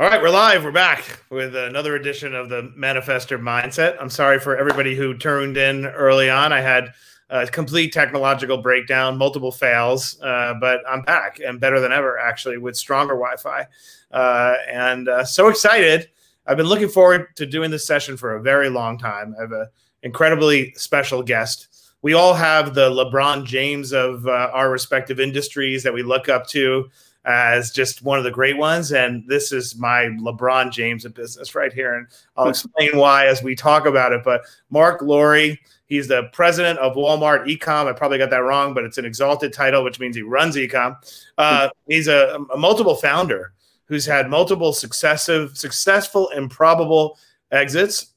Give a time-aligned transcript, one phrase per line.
[0.00, 0.62] All right, we're live.
[0.62, 3.96] We're back with another edition of the Manifestor Mindset.
[4.00, 6.52] I'm sorry for everybody who turned in early on.
[6.52, 6.92] I had
[7.30, 12.58] a complete technological breakdown, multiple fails, uh, but I'm back and better than ever, actually,
[12.58, 13.66] with stronger Wi Fi.
[14.12, 16.08] Uh, and uh, so excited.
[16.46, 19.34] I've been looking forward to doing this session for a very long time.
[19.36, 19.66] I have an
[20.04, 21.92] incredibly special guest.
[22.02, 26.46] We all have the LeBron James of uh, our respective industries that we look up
[26.50, 26.88] to
[27.28, 28.90] as just one of the great ones.
[28.90, 31.94] And this is my LeBron James of business right here.
[31.94, 32.06] And
[32.36, 34.24] I'll explain why as we talk about it.
[34.24, 35.54] But Marc Lore,
[35.86, 37.86] he's the president of Walmart Ecom.
[37.86, 40.96] I probably got that wrong, but it's an exalted title, which means he runs Ecom.
[41.36, 43.52] Uh, he's a, a multiple founder
[43.84, 47.18] who's had multiple successive, successful, improbable
[47.52, 48.14] exits.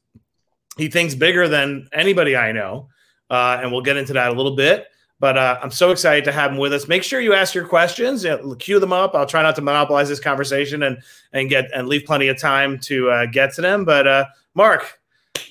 [0.78, 2.88] He thinks bigger than anybody I know.
[3.30, 4.88] Uh, and we'll get into that a little bit.
[5.22, 6.88] But uh, I'm so excited to have him with us.
[6.88, 9.14] Make sure you ask your questions, you know, queue them up.
[9.14, 10.98] I'll try not to monopolize this conversation and
[11.32, 13.86] and get and leave plenty of time to uh, get to them.
[13.86, 15.00] But uh, Marc,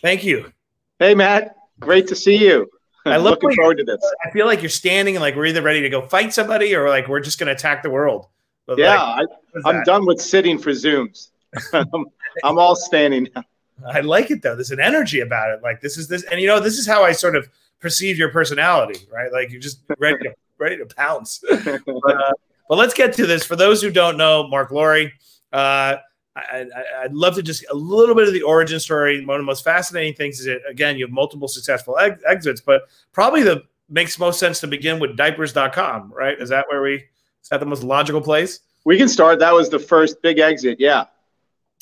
[0.03, 0.53] thank you.
[0.99, 2.69] Hey Matt, great to see you.
[3.07, 4.01] I am looking forward to this.
[4.27, 6.89] I feel like you're standing and like we're either ready to go fight somebody or
[6.89, 8.27] like we're just going to attack the world.
[8.67, 9.29] But yeah, like,
[9.65, 11.29] I, am done with sitting for Zooms.
[11.73, 12.07] I'm,
[12.43, 13.45] I'm all standing now.
[13.89, 14.57] I like it though.
[14.57, 15.63] There's an energy about it.
[15.63, 17.49] Like this is this, and you know, this is how I sort of
[17.81, 19.33] perceive your personality, right?
[19.33, 21.43] Like you're just ready to ready to pounce.
[21.51, 22.33] but, uh,
[22.69, 23.45] but let's get to this.
[23.45, 25.11] For those who don't know, Marc Lore,
[25.53, 25.97] uh,
[26.37, 26.67] I,
[27.03, 29.25] would love to just a little bit of the origin story.
[29.25, 32.61] One of the most fascinating things is that again, you have multiple successful ex- exits,
[32.61, 36.41] but probably the makes most sense to begin with diapers.com, right?
[36.41, 38.61] Is that where we is that the most logical place?
[38.85, 39.39] We can start.
[39.41, 40.79] That was the first big exit.
[40.79, 41.07] Yeah.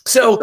[0.09, 0.39] So,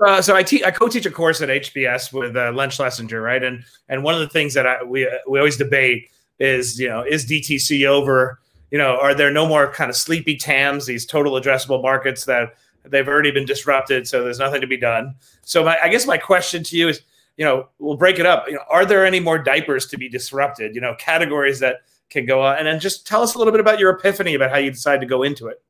[0.00, 3.42] uh, so I teach, I co-teach a course at HBS with uh, Len Schlesinger, right?
[3.42, 7.02] And and one of the things that I, we we always debate is, you know,
[7.02, 8.40] is DTC over?
[8.70, 12.54] You know, are there no more kind of sleepy TAMs, these total addressable markets that
[12.84, 15.14] they've already been disrupted, so there's nothing to be done.
[15.42, 17.02] So my, I guess my question to you is,
[17.36, 18.46] you know, we'll break it up.
[18.48, 20.74] You know, are there any more diapers to be disrupted?
[20.74, 23.60] You know, categories that can go on, and then just tell us a little bit
[23.60, 25.62] about your epiphany about how you decided to go into it.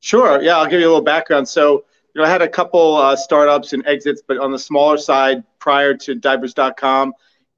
[0.00, 0.40] Sure.
[0.42, 1.48] Yeah, I'll give you a little background.
[1.48, 1.84] So
[2.16, 5.44] you know, I had a couple uh, startups and exits, but on the smaller side
[5.58, 7.12] prior to diapers.com.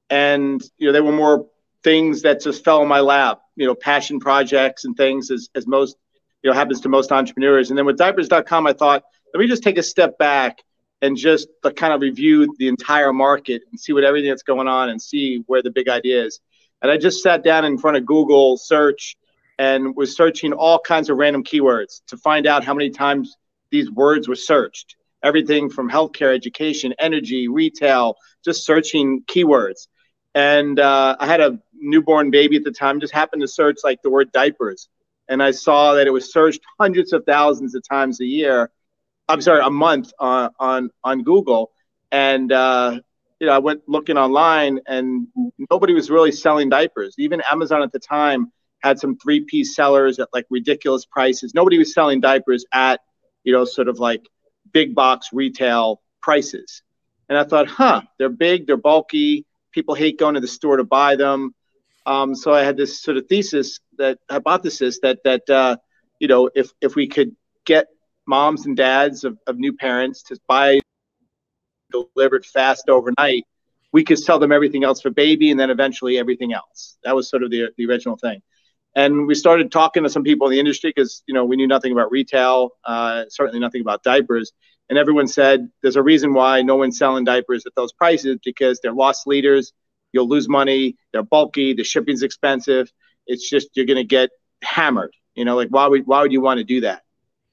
[0.09, 1.47] And, you know, they were more
[1.81, 5.65] things that just fell in my lap, you know, passion projects and things as, as
[5.65, 5.95] most,
[6.43, 7.69] you know, happens to most entrepreneurs.
[7.69, 10.61] And then with diapers.com, I thought, let me just take a step back
[11.01, 11.47] and just
[11.77, 15.41] kind of review the entire market and see what everything that's going on and see
[15.47, 16.41] where the big idea is.
[16.81, 19.15] And I just sat down in front of Google search
[19.57, 23.37] and was searching all kinds of random keywords to find out how many times
[23.71, 24.95] these words were searched.
[25.23, 29.87] Everything from healthcare, education, energy, retail, just searching keywords.
[30.33, 34.01] And uh, I had a newborn baby at the time, just happened to search like
[34.01, 34.87] the word diapers.
[35.27, 38.71] And I saw that it was searched hundreds of thousands of times a year.
[39.27, 41.71] I'm sorry, a month on on, on Google.
[42.11, 42.99] And uh,
[43.39, 45.27] you know, I went looking online, and
[45.69, 47.15] nobody was really selling diapers.
[47.17, 48.51] Even Amazon at the time
[48.81, 51.53] had some three piece sellers at like ridiculous prices.
[51.53, 53.01] Nobody was selling diapers at
[53.49, 54.29] you know, sort of like
[54.71, 56.83] big box retail prices.
[57.27, 59.47] And I thought, huh, they're big, they're bulky.
[59.71, 61.55] People hate going to the store to buy them.
[62.05, 65.77] Um, so I had this sort of thesis that hypothesis that that uh,
[66.19, 67.87] you know if if we could get
[68.27, 70.79] moms and dads of, of new parents to buy
[71.91, 73.45] delivered fast overnight,
[73.91, 76.99] we could sell them everything else for baby and then eventually everything else.
[77.03, 78.43] That was sort of the the original thing
[78.99, 81.67] and we started talking to some people in the industry because you know we knew
[81.67, 84.51] nothing about retail, uh, certainly nothing about diapers,
[84.89, 88.79] and everyone said there's a reason why no one's selling diapers at those prices because
[88.81, 89.71] they're loss leaders.
[90.11, 90.97] You'll lose money.
[91.13, 91.73] They're bulky.
[91.73, 92.91] The shipping's expensive.
[93.25, 94.31] It's just you're going to get
[94.63, 95.13] hammered.
[95.35, 97.03] You know, like why would why would you want to do that?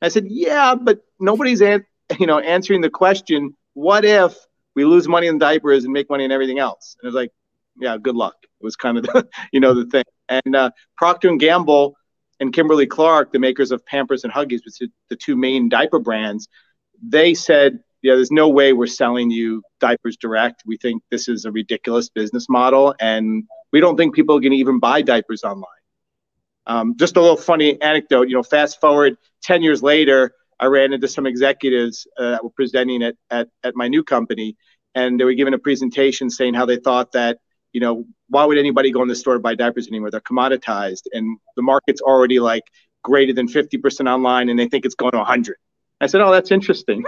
[0.03, 1.87] I said, yeah, but nobody's an-
[2.19, 3.55] you know answering the question.
[3.75, 4.35] What if
[4.75, 6.97] we lose money in diapers and make money in everything else?
[6.99, 7.33] And it was like,
[7.79, 8.35] yeah, good luck.
[8.43, 10.05] It was kind of the, you know the thing.
[10.29, 11.97] And uh, Procter and Gamble
[12.41, 15.99] and Kimberly Clark, the makers of Pampers and Huggies, which are the two main diaper
[15.99, 16.49] brands,
[17.03, 20.63] they said, "Yeah, there's no way we're selling you diapers direct.
[20.67, 24.53] We think this is a ridiculous business model, and we don't think people are going
[24.53, 25.71] to even buy diapers online."
[26.67, 28.29] Um, just a little funny anecdote.
[28.29, 32.51] You know, fast forward ten years later, I ran into some executives uh, that were
[32.51, 34.57] presenting at, at at my new company,
[34.95, 37.39] and they were giving a presentation saying how they thought that
[37.73, 40.11] you know, why would anybody go in the store to buy diapers anymore?
[40.11, 42.65] They're commoditized and the market's already like
[43.03, 45.57] greater than 50% online and they think it's going to 100.
[46.01, 47.05] I said, "Oh, that's interesting.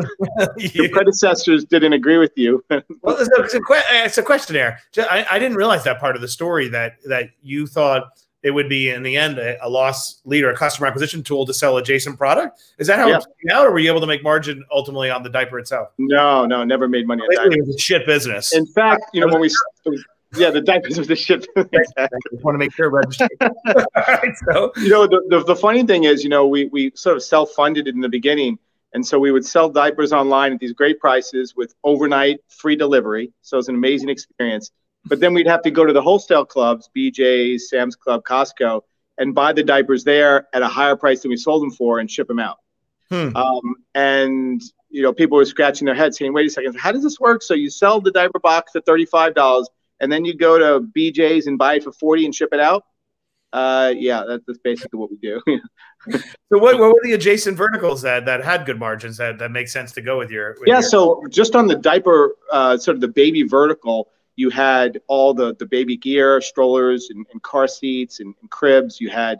[0.56, 2.82] Your predecessors didn't agree with you." well,
[3.18, 4.78] it's a, it's, a, questionnaire.
[4.96, 8.04] I, I, didn't realize that part of the story that that you thought
[8.42, 11.54] it would be in the end a, a loss leader, a customer acquisition tool to
[11.54, 12.60] sell adjacent product.
[12.78, 13.16] Is that how yeah.
[13.16, 15.90] it's out, or were you able to make margin ultimately on the diaper itself?
[15.98, 17.52] No, no, never made money on diaper.
[17.52, 18.54] It was a shit business.
[18.54, 19.50] In fact, you know when we
[20.36, 21.46] yeah, the diapers was the shit.
[21.56, 21.84] exactly.
[21.98, 22.90] I just want to make sure.
[22.90, 27.16] right, so you know the, the, the funny thing is, you know, we we sort
[27.16, 28.58] of self funded it in the beginning,
[28.94, 33.32] and so we would sell diapers online at these great prices with overnight free delivery.
[33.42, 34.70] So it's an amazing experience.
[35.06, 38.82] But then we'd have to go to the wholesale clubs, BJ's, Sam's Club, Costco,
[39.18, 42.10] and buy the diapers there at a higher price than we sold them for and
[42.10, 42.58] ship them out.
[43.10, 43.34] Hmm.
[43.36, 47.02] Um, and you know, people were scratching their heads saying, "Wait a second, how does
[47.02, 49.68] this work?" So you sell the diaper box at thirty-five dollars,
[50.00, 52.84] and then you go to BJ's and buy it for forty and ship it out.
[53.52, 55.40] Uh, yeah, that, that's basically what we do.
[56.10, 59.68] so, what, what were the adjacent verticals that that had good margins that that make
[59.68, 60.54] sense to go with your?
[60.60, 64.08] With yeah, your- so just on the diaper, uh, sort of the baby vertical,
[64.40, 68.98] you had all the the baby gear, strollers, and, and car seats and, and, cribs.
[68.98, 69.38] You had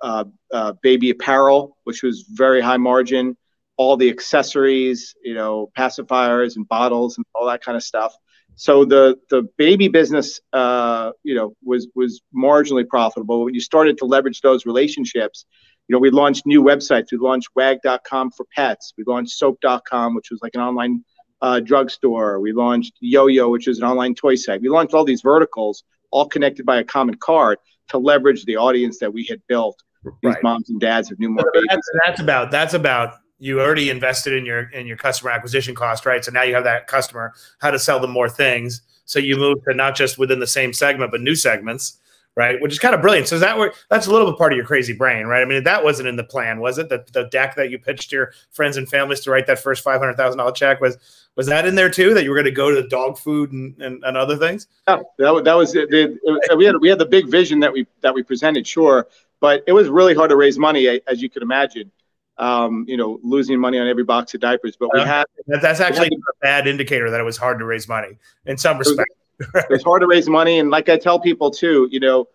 [0.00, 3.36] uh, uh, baby apparel, which was very high margin.
[3.76, 8.12] All the accessories, you know, pacifiers and bottles and all that kind of stuff.
[8.56, 13.44] So the the baby business, uh, you know, was was marginally profitable.
[13.44, 15.46] When you started to leverage those relationships,
[15.86, 17.12] you know, we launched new websites.
[17.12, 18.94] We launched Wag.com for pets.
[18.98, 21.04] We launched Soap.com, which was like an online
[21.42, 22.40] uh, drugstore.
[22.40, 24.60] We launched Yo-Yo, which is an online toy site.
[24.60, 28.98] We launched all these verticals, all connected by a common cart, to leverage the audience
[28.98, 29.82] that we had built.
[30.04, 30.42] These right.
[30.42, 31.68] moms and dads of new more babies.
[31.70, 36.06] That's, that's about that's about you already invested in your in your customer acquisition cost,
[36.06, 36.24] right?
[36.24, 38.80] So now you have that customer, how to sell them more things.
[39.04, 41.98] So you move to not just within the same segment, but new segments
[42.36, 42.60] right?
[42.60, 43.28] Which is kind of brilliant.
[43.28, 45.42] So is that where that's a little bit part of your crazy brain, right?
[45.42, 46.88] I mean, that wasn't in the plan, was it?
[46.88, 49.82] The, the deck that you pitched to your friends and families to write that first
[49.82, 50.96] five hundred thousand dollar check was
[51.36, 52.14] was that in there too?
[52.14, 54.66] That you were going to go to dog food and, and, and other things?
[54.88, 55.90] Yeah, that, that was it.
[55.90, 59.06] The, we had we had the big vision that we that we presented, sure,
[59.40, 61.90] but it was really hard to raise money, as you could imagine.
[62.38, 65.80] Um, you know, losing money on every box of diapers, but we uh, had that's
[65.80, 68.16] actually had, a bad indicator that it was hard to raise money
[68.46, 69.14] in some respects
[69.70, 72.28] it's hard to raise money, and like I tell people too, you know,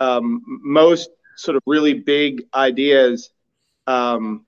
[0.00, 3.30] um, most sort of really big ideas
[3.86, 4.44] um,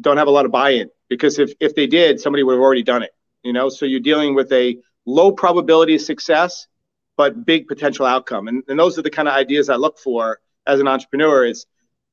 [0.00, 2.82] don't have a lot of buy-in because if if they did, somebody would have already
[2.82, 3.14] done it.
[3.42, 6.66] You know, so you're dealing with a low probability of success,
[7.16, 10.40] but big potential outcome, and, and those are the kind of ideas I look for
[10.66, 11.44] as an entrepreneur.
[11.46, 11.66] Is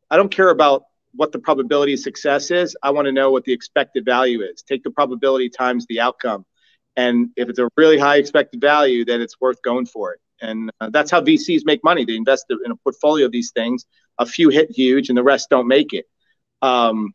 [0.09, 0.83] I don't care about
[1.13, 2.75] what the probability of success is.
[2.83, 4.61] I want to know what the expected value is.
[4.61, 6.45] Take the probability times the outcome
[6.97, 10.19] and if it's a really high expected value, then it's worth going for it.
[10.41, 12.03] And uh, that's how VCs make money.
[12.03, 13.85] They invest in a portfolio of these things.
[14.17, 16.05] A few hit huge, and the rest don't make it.
[16.63, 17.13] Um,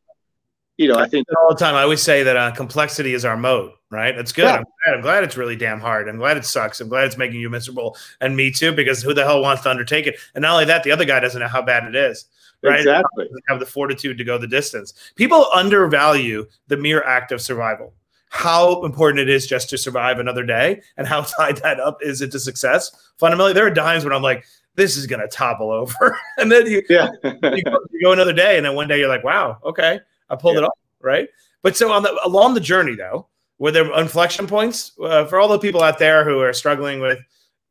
[0.83, 1.75] you know, I think all the time.
[1.75, 4.17] I always say that uh, complexity is our moat, right?
[4.19, 4.45] It's good.
[4.45, 4.57] Yeah.
[4.57, 6.09] I'm, glad, I'm, glad, it's really damn hard.
[6.09, 6.81] I'm glad it sucks.
[6.81, 9.71] I'm glad it's making you miserable, and me too, because who the hell wants to
[9.71, 10.17] undertake it?
[10.35, 12.27] And not only that, the other guy doesn't know how bad it is.
[12.63, 12.81] Right?
[12.81, 13.29] Exactly.
[13.49, 14.95] Have the fortitude to go the distance.
[15.17, 17.93] People undervalue the mere act of survival
[18.35, 22.23] how important it is just to survive another day and how tied that up is
[22.23, 22.91] it to success.
[23.19, 26.19] Fundamentally, there are times when I'm like, this is going to topple over.
[26.39, 27.11] and then you, yeah.
[27.23, 30.01] you, go, you, go, another day, and then one day you're like, wow, okay,
[30.33, 30.63] I pulled yeah.
[30.63, 30.79] it off.
[31.01, 31.29] Right.
[31.63, 35.49] But so on the along the journey, though, were there inflection points uh, for all
[35.49, 37.21] the people out there who are struggling with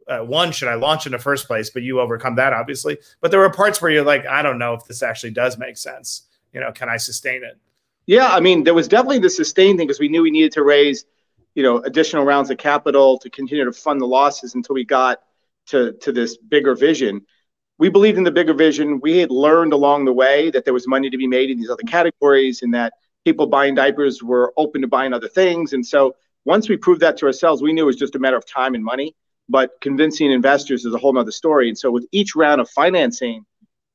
[0.08, 1.70] uh, one, should I launch in the first place?
[1.70, 2.98] But you overcome that, obviously.
[3.22, 5.78] But there were parts where you're like, I don't know if this actually does make
[5.78, 6.28] sense.
[6.54, 7.58] You know, can I sustain it?
[8.08, 10.64] Yeah, I mean, there was definitely the sustain thing because we knew we needed to
[10.64, 11.06] raise,
[11.56, 15.22] you know, additional rounds of capital to continue to fund the losses until we got
[15.68, 17.22] to to this bigger vision.
[17.82, 19.00] We believed in the bigger vision.
[19.00, 21.72] We had learned along the way that there was money to be made in these
[21.72, 22.94] other categories and that
[23.26, 25.74] people buying diapers were open to buying other things.
[25.74, 28.38] And so once we proved that to ourselves, we knew it was just a matter
[28.38, 29.16] of time and money.
[29.50, 31.70] But convincing investors is a whole nother story.
[31.70, 33.48] And so with each round of financing,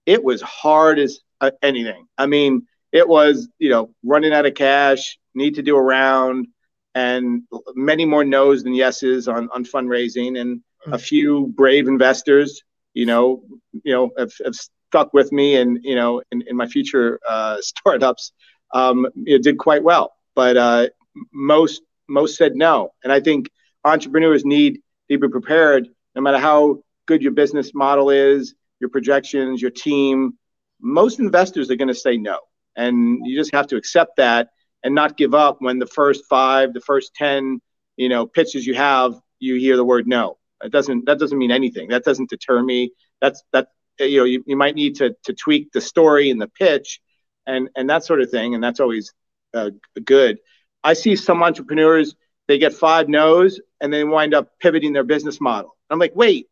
[0.04, 2.08] it was hard as uh, anything.
[2.18, 6.48] I mean, it was you know running out of cash, need to do a round,
[6.96, 7.42] and
[7.76, 10.92] many more no's than yeses on on fundraising, and hmm.
[10.92, 12.64] a few brave investors,
[12.96, 13.42] you know,
[13.84, 17.58] you know, have, have stuck with me, and you know, in, in my future uh,
[17.60, 18.32] startups,
[18.72, 20.14] um, did quite well.
[20.34, 20.88] But uh,
[21.32, 23.50] most most said no, and I think
[23.84, 29.62] entrepreneurs need to be prepared, no matter how good your business model is, your projections,
[29.62, 30.36] your team.
[30.80, 32.38] Most investors are going to say no
[32.76, 34.50] and you just have to accept that
[34.84, 37.60] and not give up when the first five, the first ten,
[37.96, 40.36] you know, pitches you have, you hear the word no.
[40.62, 41.88] It doesn't that doesn't mean anything.
[41.88, 42.92] That doesn't deter me.
[43.20, 46.48] That's that you know you, you might need to to tweak the story and the
[46.48, 47.00] pitch,
[47.46, 49.12] and and that sort of thing, and that's always
[49.54, 49.70] uh,
[50.04, 50.38] good.
[50.82, 52.14] I see some entrepreneurs
[52.48, 55.76] they get five no's and they wind up pivoting their business model.
[55.90, 56.48] I'm like, wait,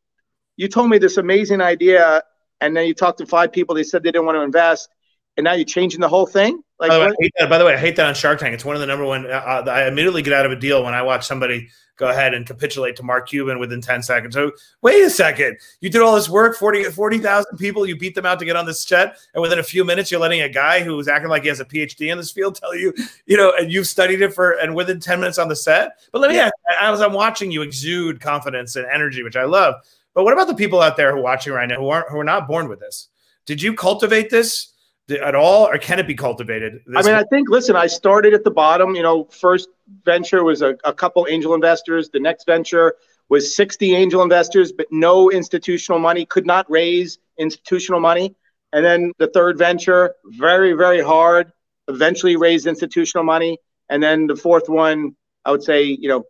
[0.57, 2.23] you told me this amazing idea
[2.61, 4.89] and then you talked to five people, they said they didn't want to invest,
[5.37, 6.63] and now you're changing the whole thing.
[6.79, 8.39] Like, by the, way, I hate that, by the way, I hate that on Shark
[8.39, 8.55] Tank.
[8.55, 9.31] It's one of the number one.
[9.31, 12.47] Uh, I immediately get out of a deal when I watch somebody go ahead and
[12.47, 14.35] capitulate to Mark Cuban within 10 seconds.
[14.35, 15.59] So wait a second.
[15.81, 18.67] You did all this work, 40 40,000 people, you beat them out to get on
[18.67, 19.17] this set.
[19.35, 21.65] And within a few minutes, you're letting a guy who's acting like he has a
[21.65, 22.93] PhD in this field tell you,
[23.27, 26.01] you know, and you've studied it for, and within 10 minutes on the set.
[26.13, 29.75] But let me ask, as I'm watching you exude confidence and energy, which I love.
[30.15, 32.19] But what about the people out there who are watching right now who aren't, who
[32.19, 33.09] are not born with this?
[33.47, 34.74] Did you cultivate this?
[35.11, 36.81] At all, or can it be cultivated?
[36.97, 37.49] I mean, I think.
[37.51, 38.95] Listen, I started at the bottom.
[38.95, 39.69] You know, first
[40.05, 42.11] venture was a, a couple angel investors.
[42.11, 42.95] The next venture
[43.29, 46.25] was 60 angel investors, but no institutional money.
[46.25, 48.35] Could not raise institutional money.
[48.73, 51.53] And then the third venture, very very hard.
[51.89, 53.59] Eventually raised institutional money.
[53.91, 56.25] And then the fourth one, I would say, you know,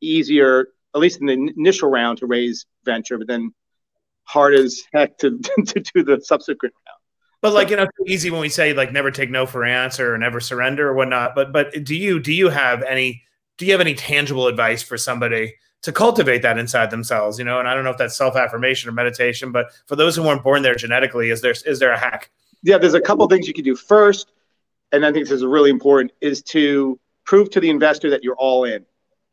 [0.00, 3.52] easier, at least in the initial round to raise venture, but then
[4.24, 7.01] hard as heck to, to do the subsequent round.
[7.42, 9.70] But like you know, it's easy when we say like never take no for an
[9.70, 11.34] answer or never surrender or whatnot.
[11.34, 13.24] But but do you do you have any
[13.58, 17.40] do you have any tangible advice for somebody to cultivate that inside themselves?
[17.40, 20.14] You know, and I don't know if that's self affirmation or meditation, but for those
[20.14, 22.30] who weren't born there genetically, is there is there a hack?
[22.62, 23.74] Yeah, there's a couple things you can do.
[23.74, 24.30] First,
[24.92, 28.36] and I think this is really important, is to prove to the investor that you're
[28.36, 28.86] all in.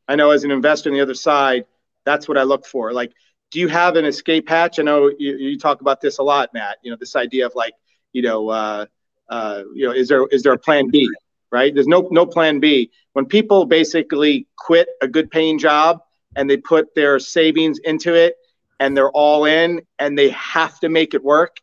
[0.07, 1.65] I know as an investor on the other side,
[2.05, 2.91] that's what I look for.
[2.91, 3.11] Like,
[3.51, 4.79] do you have an escape hatch?
[4.79, 6.77] I know you, you talk about this a lot, Matt.
[6.81, 7.75] You know, this idea of like
[8.13, 8.85] you know, uh,
[9.29, 11.09] uh, you know, is there is there a plan B?
[11.51, 11.73] Right?
[11.73, 12.91] There's no no plan B.
[13.13, 16.01] When people basically quit a good paying job
[16.35, 18.35] and they put their savings into it
[18.79, 21.57] and they're all in and they have to make it work.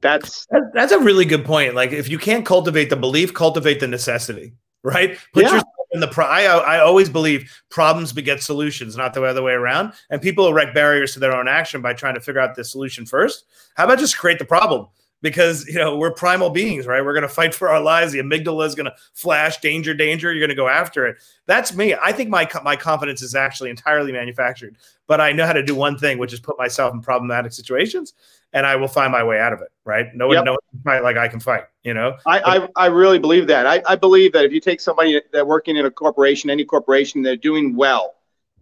[0.00, 1.74] That's that's a really good point.
[1.74, 4.54] Like if you can't cultivate the belief, cultivate the necessity.
[4.82, 5.18] Right?
[5.32, 5.62] Put yeah.
[5.94, 9.92] In the pro- I, I always believe problems beget solutions, not the other way around.
[10.10, 13.06] And people erect barriers to their own action by trying to figure out the solution
[13.06, 13.46] first.
[13.76, 14.88] How about just create the problem?
[15.24, 17.02] Because you know we're primal beings, right?
[17.02, 18.12] We're going to fight for our lives.
[18.12, 20.30] The amygdala is going to flash danger, danger.
[20.30, 21.16] You're going to go after it.
[21.46, 21.94] That's me.
[21.94, 24.76] I think my my confidence is actually entirely manufactured,
[25.06, 28.12] but I know how to do one thing, which is put myself in problematic situations
[28.54, 29.68] and I will find my way out of it.
[29.84, 30.14] Right?
[30.14, 30.44] No one, yep.
[30.44, 31.64] no one like I can fight.
[31.82, 32.16] You know.
[32.24, 33.66] I I, I really believe that.
[33.66, 37.22] I, I believe that if you take somebody that working in a corporation, any corporation,
[37.22, 38.14] they're doing well,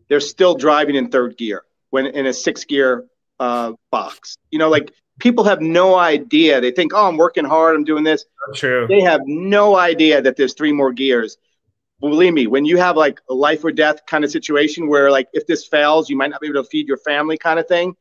[0.09, 3.07] they're still driving in third gear when in a six gear
[3.39, 4.37] uh, box.
[4.51, 6.61] You know, like people have no idea.
[6.61, 8.25] They think, oh, I'm working hard, I'm doing this.
[8.55, 8.87] True.
[8.89, 11.37] They have no idea that there's three more gears.
[12.01, 15.29] Believe me, when you have like a life or death kind of situation where like
[15.33, 17.95] if this fails, you might not be able to feed your family kind of thing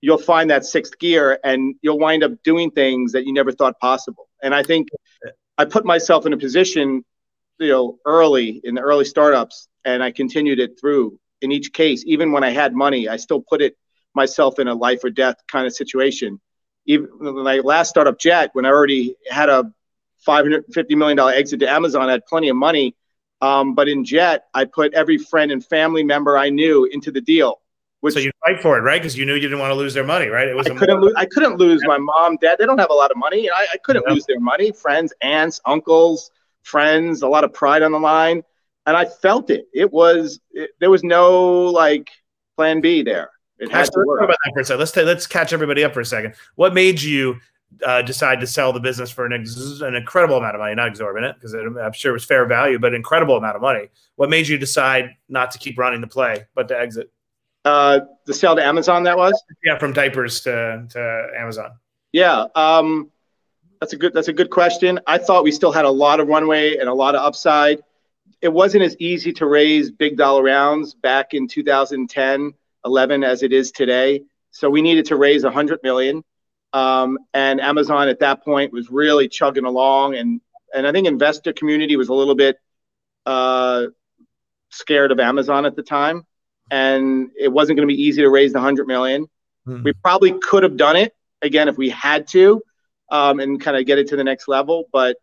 [0.00, 3.78] you'll find that sixth gear and you'll wind up doing things that you never thought
[3.78, 4.28] possible.
[4.42, 4.88] And I think
[5.58, 7.04] I put myself in a position,
[7.58, 12.02] you know, early in the early startups, and I continued it through in each case.
[12.06, 13.76] Even when I had money, I still put it
[14.14, 16.40] myself in a life or death kind of situation.
[16.86, 19.72] Even my last startup, Jet, when I already had a
[20.26, 22.96] $550 million exit to Amazon, I had plenty of money.
[23.40, 27.20] Um, but in Jet, I put every friend and family member I knew into the
[27.20, 27.60] deal
[28.00, 29.00] which, so you fight for it, right?
[29.00, 30.48] Because you knew you didn't want to lose their money, right?
[30.48, 31.12] It was I couldn't lose.
[31.16, 32.56] I couldn't lose my mom, dad.
[32.58, 33.50] They don't have a lot of money.
[33.50, 34.14] I, I couldn't yeah.
[34.14, 34.72] lose their money.
[34.72, 36.30] Friends, aunts, uncles,
[36.62, 38.42] friends, a lot of pride on the line,
[38.86, 39.66] and I felt it.
[39.74, 42.08] It was it, there was no like
[42.56, 43.30] plan B there.
[43.60, 44.20] It Actually, to work.
[44.20, 44.78] Let's, about that for a second.
[44.80, 46.34] let's t- let's catch everybody up for a second.
[46.56, 47.36] What made you
[47.84, 50.88] uh, decide to sell the business for an, ex- an incredible amount of money, not
[50.88, 53.88] exorbitant, because I'm sure it was fair value, but incredible amount of money.
[54.16, 57.12] What made you decide not to keep running the play, but to exit?
[57.64, 59.40] Uh, the sale to Amazon that was?
[59.62, 61.72] Yeah, from diapers to, to Amazon.
[62.12, 63.10] Yeah, um,
[63.80, 64.98] that's a good that's a good question.
[65.06, 67.82] I thought we still had a lot of runway and a lot of upside.
[68.42, 73.52] It wasn't as easy to raise big dollar rounds back in 2010, 11 as it
[73.52, 74.22] is today.
[74.50, 76.24] So we needed to raise 100 million.
[76.72, 80.40] Um, and Amazon at that point was really chugging along, and
[80.72, 82.58] and I think investor community was a little bit
[83.26, 83.86] uh,
[84.68, 86.24] scared of Amazon at the time
[86.70, 89.26] and it wasn't going to be easy to raise the 100 million.
[89.66, 89.82] Mm-hmm.
[89.82, 92.62] We probably could have done it again if we had to
[93.10, 95.16] um, and kind of get it to the next level, but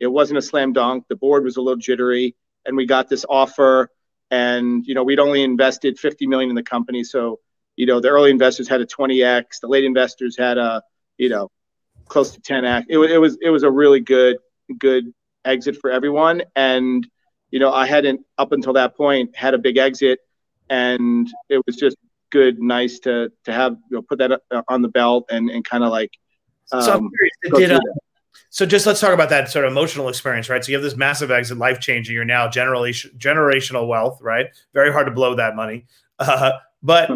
[0.00, 1.04] it wasn't a slam dunk.
[1.08, 3.90] The board was a little jittery, and we got this offer.
[4.30, 7.40] And you know, we'd only invested 50 million in the company, so
[7.76, 10.82] you know, the early investors had a 20x, the late investors had a
[11.18, 11.50] you know
[12.06, 12.84] close to 10x.
[12.88, 14.38] It was it was it was a really good
[14.78, 15.12] good
[15.44, 17.06] exit for everyone, and
[17.50, 20.18] you know, I hadn't up until that point had a big exit
[20.70, 21.96] and it was just
[22.30, 25.84] good, nice to to have you know put that on the belt and and kind
[25.84, 26.10] of like.
[26.72, 27.10] Um, so,
[27.58, 27.80] did, uh,
[28.50, 30.64] so just let's talk about that sort of emotional experience, right?
[30.64, 32.14] So you have this massive exit, life changing.
[32.14, 34.46] You're now generation generational wealth, right?
[34.72, 35.86] Very hard to blow that money,
[36.18, 37.10] uh, but.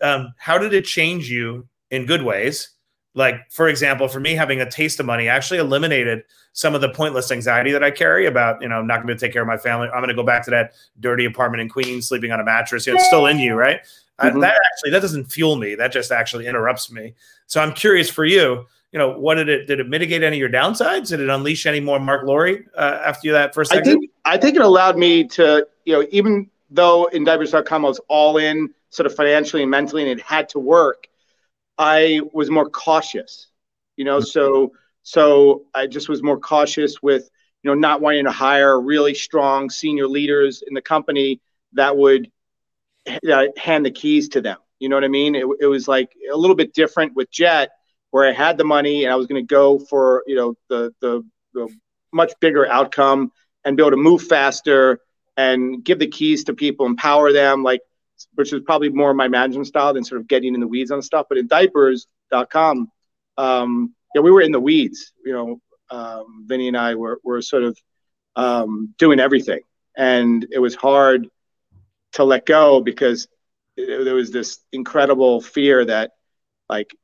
[0.00, 2.70] Um, how did it change you in good ways.
[3.14, 6.88] Like, for example, for me, having a taste of money actually eliminated some of the
[6.88, 9.48] pointless anxiety that I carry about, you know, I'm not going to take care of
[9.48, 9.88] my family.
[9.88, 12.86] I'm going to go back to that dirty apartment in Queens, sleeping on a mattress.
[12.86, 13.80] You know, it's still in you, right?
[14.20, 14.40] Mm-hmm.
[14.40, 15.74] that actually that doesn't fuel me.
[15.74, 17.14] That just actually interrupts me.
[17.46, 18.66] So I'm curious for you.
[18.92, 21.08] You know, what did it did it mitigate any of your downsides?
[21.08, 23.72] Did it unleash any more Marc Lore uh, after that first?
[23.72, 27.88] I think I think it allowed me to, you know, even though in diapers.com I
[27.88, 31.08] was all in, sort of financially and mentally, and it had to work.
[31.78, 33.48] I was more cautious,
[33.96, 34.18] you know.
[34.18, 34.26] Mm-hmm.
[34.26, 34.72] So
[35.02, 37.28] so I just was more cautious with,
[37.62, 41.40] you know, not wanting to hire really strong senior leaders in the company
[41.72, 42.30] that would
[43.30, 44.58] uh, hand the keys to them.
[44.78, 45.34] You know what I mean?
[45.34, 47.70] It, it was like a little bit different with Jet,
[48.12, 50.94] where I had the money and I was going to go for you know the,
[51.00, 51.68] the the
[52.12, 53.32] much bigger outcome
[53.64, 55.00] and be able to move faster
[55.36, 57.80] and give the keys to people, empower them, like
[58.34, 61.02] which is probably more my management style than sort of getting in the weeds on
[61.02, 61.26] stuff.
[61.28, 62.90] But in diapers.com,
[63.38, 65.12] um, yeah, we were in the weeds.
[65.24, 67.78] You know, um, Vinny and I were were sort of
[68.36, 69.60] um, doing everything,
[69.96, 71.28] and it was hard
[72.12, 73.26] to let go because
[73.74, 76.10] there was this incredible fear that
[76.68, 76.94] like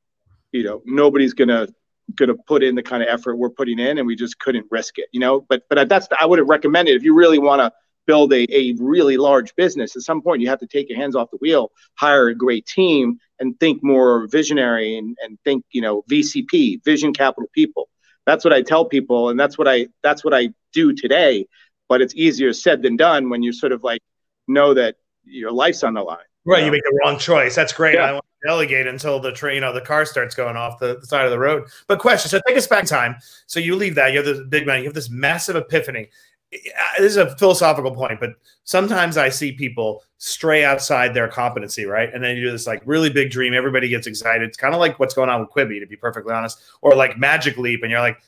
[0.52, 1.66] you know nobody's gonna
[2.14, 4.98] gonna put in the kind of effort we're putting in and we just couldn't risk
[4.98, 7.72] it you know but but that's i wouldn't recommend it if you really want to
[8.06, 11.14] build a, a really large business at some point you have to take your hands
[11.14, 15.82] off the wheel hire a great team and think more visionary and, and think you
[15.82, 17.88] know vcp vision capital people
[18.24, 21.46] that's what i tell people and that's what i that's what i do today
[21.88, 24.00] but it's easier said than done when you're sort of like
[24.48, 26.18] know that your life's on the line.
[26.44, 26.66] Right, you, know?
[26.66, 27.54] you make the wrong choice.
[27.54, 27.94] That's great.
[27.94, 28.20] Yeah.
[28.44, 31.30] Delegate until the train, you know, the car starts going off the, the, side of
[31.30, 31.68] the road.
[31.86, 33.16] But question: So take us back time.
[33.46, 34.12] So you leave that.
[34.12, 36.08] You have this big man, You have this massive epiphany.
[36.50, 38.30] This is a philosophical point, but
[38.64, 42.12] sometimes I see people stray outside their competency, right?
[42.14, 43.52] And then you do this like really big dream.
[43.52, 44.48] Everybody gets excited.
[44.48, 47.18] It's kind of like what's going on with Quibi, to be perfectly honest, or like
[47.18, 48.18] Magic Leap, and you're like,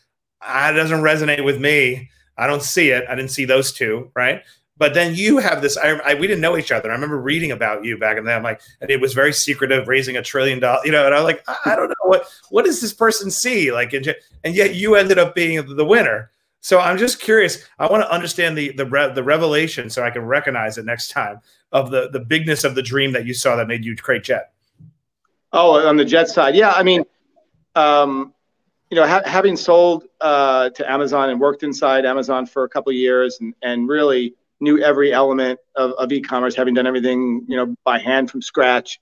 [0.43, 2.11] ah, it doesn't resonate with me.
[2.37, 3.05] I don't see it.
[3.09, 4.43] I didn't see those two, right?
[4.81, 5.77] But then you have this.
[5.77, 6.91] I, I, we didn't know each other.
[6.91, 8.35] I remember reading about you back in the day.
[8.35, 10.87] I'm like, and it was very secretive, raising a trillion dollars.
[10.87, 13.71] You know, and I'm like, I, I, don't know what what does this person see
[13.73, 16.31] like, and, and yet you ended up being the winner.
[16.61, 17.63] So I'm just curious.
[17.79, 21.11] I want to understand the the re, the revelation so I can recognize it next
[21.11, 21.41] time
[21.73, 24.51] of the the bigness of the dream that you saw that made you create Jet.
[25.53, 26.71] Oh, on the Jet side, yeah.
[26.71, 27.05] I mean,
[27.75, 28.33] um,
[28.89, 32.91] you know, ha- having sold uh, to Amazon and worked inside Amazon for a couple
[32.93, 37.75] years, and and really knew every element of, of e-commerce, having done everything you know
[37.85, 38.99] by hand from scratch.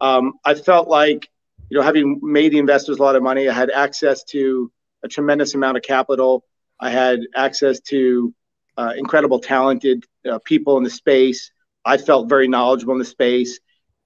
[0.00, 1.28] Um, I felt like
[1.68, 4.70] you know having made the investors a lot of money, I had access to
[5.04, 6.44] a tremendous amount of capital.
[6.80, 8.34] I had access to
[8.76, 11.50] uh, incredible, talented uh, people in the space.
[11.84, 13.58] I felt very knowledgeable in the space.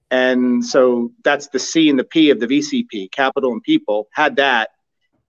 [0.09, 4.37] And so that's the C and the P of the VCP, capital and people, had
[4.37, 4.69] that.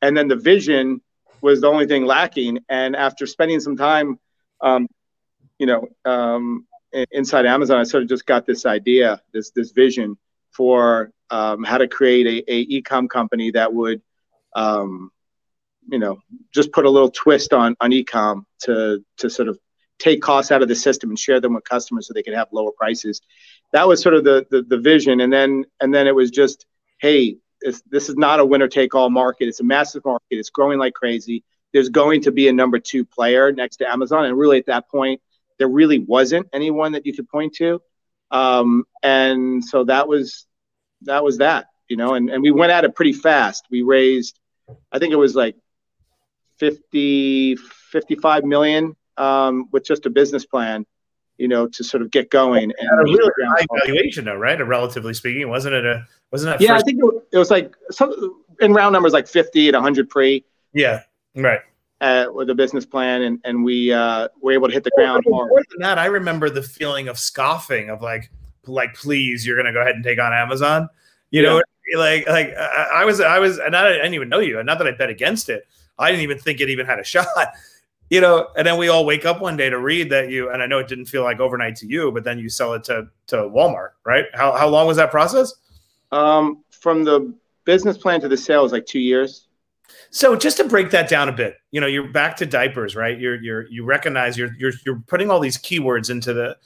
[0.02, 1.00] And then the vision
[1.40, 2.60] was the only thing lacking.
[2.68, 4.18] And after spending some time
[4.60, 4.86] um,
[5.58, 6.66] you know, um,
[7.10, 10.16] inside Amazon, I sort of just got this idea, this this vision
[10.52, 14.00] for um, how to create a, a e-com company that would,
[14.54, 15.10] um,
[15.90, 16.20] you know,
[16.52, 19.58] just put a little twist on on e-com to to sort of
[19.98, 22.48] take costs out of the system and share them with customers so they could have
[22.52, 23.20] lower prices.
[23.72, 26.66] That was sort of the the, the vision, and then and then it was just,
[27.00, 29.48] hey, this, this is not a winner take all market.
[29.48, 30.24] It's a massive market.
[30.30, 31.44] It's growing like crazy.
[31.72, 34.88] There's going to be a number two player next to Amazon, and really at that
[34.88, 35.20] point,
[35.58, 37.82] there really wasn't anyone that you could point to.
[38.30, 40.46] Um, and so that was
[41.02, 43.66] that was that, you know, and, and we went at it pretty fast.
[43.70, 44.38] We raised,
[44.90, 45.56] I think it was like
[46.58, 50.84] 50, 55 million um, with just a business plan,
[51.36, 52.72] you know, to sort of get going.
[52.76, 54.60] And a really high valuation, though, right?
[54.60, 56.60] Relatively speaking, wasn't it a wasn't it?
[56.60, 57.00] Yeah, first- I think
[57.32, 60.44] it was like some in round numbers, like 50 and 100 pre.
[60.72, 61.02] Yeah,
[61.34, 61.60] right
[62.00, 65.24] uh, with a business plan, and and we uh, were able to hit the ground
[65.26, 65.48] more.
[65.48, 68.30] More than that, I remember the feeling of scoffing of like,
[68.66, 70.88] like, please, you're gonna go ahead and take on Amazon.
[71.30, 71.48] You yeah.
[71.48, 71.62] know,
[71.96, 74.62] like like I was I was and I didn't even know you.
[74.62, 75.66] Not that I bet against it.
[75.98, 77.26] I didn't even think it even had a shot.
[78.10, 80.62] You know, and then we all wake up one day to read that you and
[80.62, 83.08] I know it didn't feel like overnight to you, but then you sell it to
[83.28, 84.26] to Walmart, right?
[84.34, 85.52] How how long was that process?
[86.10, 87.34] Um, from the
[87.64, 89.47] business plan to the sale was like two years.
[90.10, 93.18] So just to break that down a bit, you know, you're back to diapers, right?
[93.18, 96.56] You're you're you recognize you're you're you're putting all these keywords into the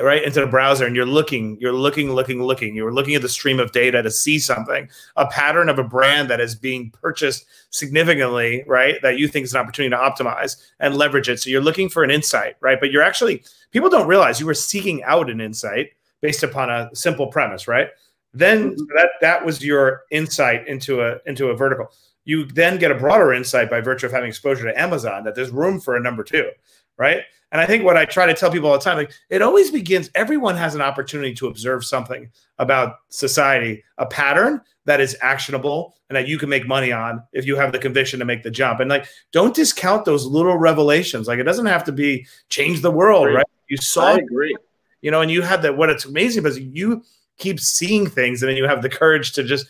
[0.00, 3.28] right into the browser and you're looking you're looking looking looking you're looking at the
[3.28, 7.44] stream of data to see something a pattern of a brand that is being purchased
[7.68, 11.60] significantly right that you think is an opportunity to optimize and leverage it so you're
[11.60, 15.28] looking for an insight right but you're actually people don't realize you were seeking out
[15.28, 15.90] an insight
[16.22, 17.88] based upon a simple premise right
[18.34, 18.84] Then mm-hmm.
[18.96, 21.92] that that was your insight into a into a vertical.
[22.24, 25.50] You then get a broader insight by virtue of having exposure to Amazon that there's
[25.50, 26.50] room for a number two,
[26.96, 27.22] right?
[27.50, 29.70] And I think what I try to tell people all the time, like it always
[29.70, 35.94] begins, everyone has an opportunity to observe something about society, a pattern that is actionable
[36.08, 38.50] and that you can make money on if you have the conviction to make the
[38.50, 38.80] jump.
[38.80, 41.28] And like, don't discount those little revelations.
[41.28, 43.46] Like, it doesn't have to be change the world, right?
[43.68, 44.56] You saw, I agree.
[45.02, 45.76] You know, and you had that.
[45.76, 47.02] What it's amazing because you
[47.38, 49.66] keep seeing things, and then you have the courage to just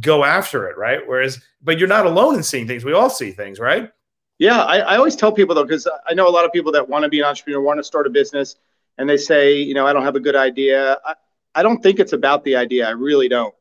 [0.00, 1.00] go after it, right?
[1.06, 2.84] Whereas, but you're not alone in seeing things.
[2.84, 3.90] We all see things, right?
[4.38, 6.88] Yeah, I, I always tell people though, because I know a lot of people that
[6.88, 8.56] want to be an entrepreneur, want to start a business,
[8.98, 10.98] and they say, you know, I don't have a good idea.
[11.04, 11.14] I,
[11.54, 12.86] I don't think it's about the idea.
[12.86, 13.54] I really don't.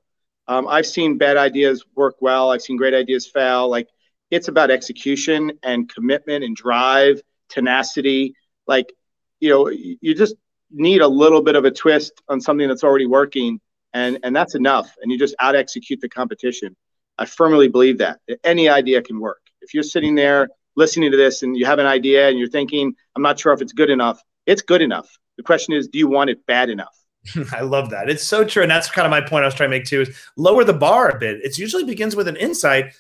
[0.48, 2.52] Um, I've seen bad ideas work well.
[2.52, 3.70] I've seen great ideas fail.
[3.70, 3.88] Like
[4.32, 8.36] it's about execution and commitment and drive, tenacity.
[8.68, 8.92] Like,
[9.40, 10.36] you know, you just
[10.72, 13.62] need a little bit of a twist on something that's already working,
[13.94, 14.96] and and that's enough.
[15.02, 16.76] And you just out execute the competition.
[17.18, 19.42] I firmly believe that any idea can work.
[19.62, 22.94] If you're sitting there listening to this and you have an idea and you're thinking,
[23.16, 25.10] I'm not sure if it's good enough, it's good enough.
[25.38, 26.96] The question is, do you want it bad enough?
[27.54, 28.10] I love that.
[28.10, 28.64] It's so true.
[28.64, 30.74] And that's kind of my point I was trying to make too is lower the
[30.74, 31.44] bar a bit.
[31.44, 32.94] It usually begins with an insight,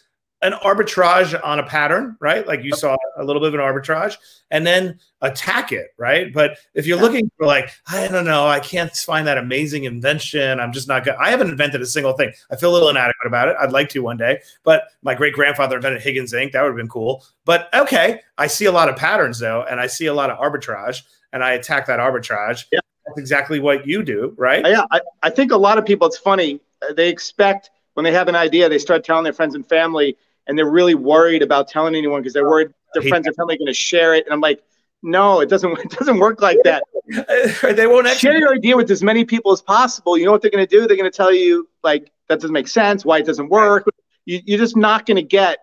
[0.43, 2.45] an arbitrage on a pattern, right?
[2.45, 4.17] Like you saw a little bit of an arbitrage
[4.51, 6.31] and then attack it, right?
[6.33, 10.59] But if you're looking for like, I don't know, I can't find that amazing invention.
[10.59, 11.15] I'm just not good.
[11.15, 12.33] I haven't invented a single thing.
[12.51, 13.55] I feel a little inadequate about it.
[13.59, 16.51] I'd like to one day, but my great grandfather invented Higgins ink.
[16.51, 17.25] That would have been cool.
[17.45, 20.37] But okay, I see a lot of patterns though, and I see a lot of
[20.37, 22.65] arbitrage and I attack that arbitrage.
[22.71, 24.65] Yeah that's exactly what you do, right?
[24.65, 28.11] Yeah, I, I think a lot of people, it's funny, uh, they expect when they
[28.11, 31.67] have an idea, they start telling their friends and family, and they're really worried about
[31.67, 34.25] telling anyone because they're worried their friends and family are going to share it.
[34.25, 34.61] And I'm like,
[35.01, 35.77] no, it doesn't.
[35.79, 36.83] It doesn't work like that.
[37.75, 40.17] they won't actually- share your idea with as many people as possible.
[40.17, 40.87] You know what they're going to do?
[40.87, 43.85] They're going to tell you like that doesn't make sense, why it doesn't work.
[44.25, 45.59] You, you're just not going to get.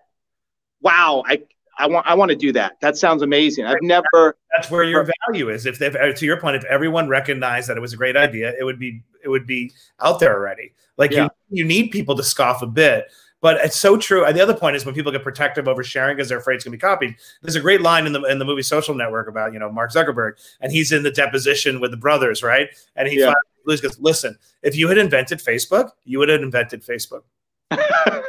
[0.83, 1.43] Wow, I
[1.79, 2.79] I want I want to do that.
[2.81, 3.65] That sounds amazing.
[3.65, 4.37] I've never.
[4.55, 5.67] That's where your value is.
[5.67, 8.65] If they've to your point, if everyone recognized that it was a great idea, it
[8.65, 10.73] would be it would be out there already.
[10.99, 11.29] Like yeah.
[11.51, 13.07] you you need people to scoff a bit.
[13.41, 14.25] But it's so true.
[14.25, 16.65] And the other point is when people get protective over sharing because they're afraid it's
[16.65, 17.17] going to be copied.
[17.43, 19.93] There's a great line in the in the movie Social Network about you know Mark
[19.93, 22.69] Zuckerberg, and he's in the deposition with the brothers, right?
[22.97, 23.33] And he yeah.
[23.67, 27.23] finally goes, "Listen, if you had invented Facebook, you would have invented Facebook."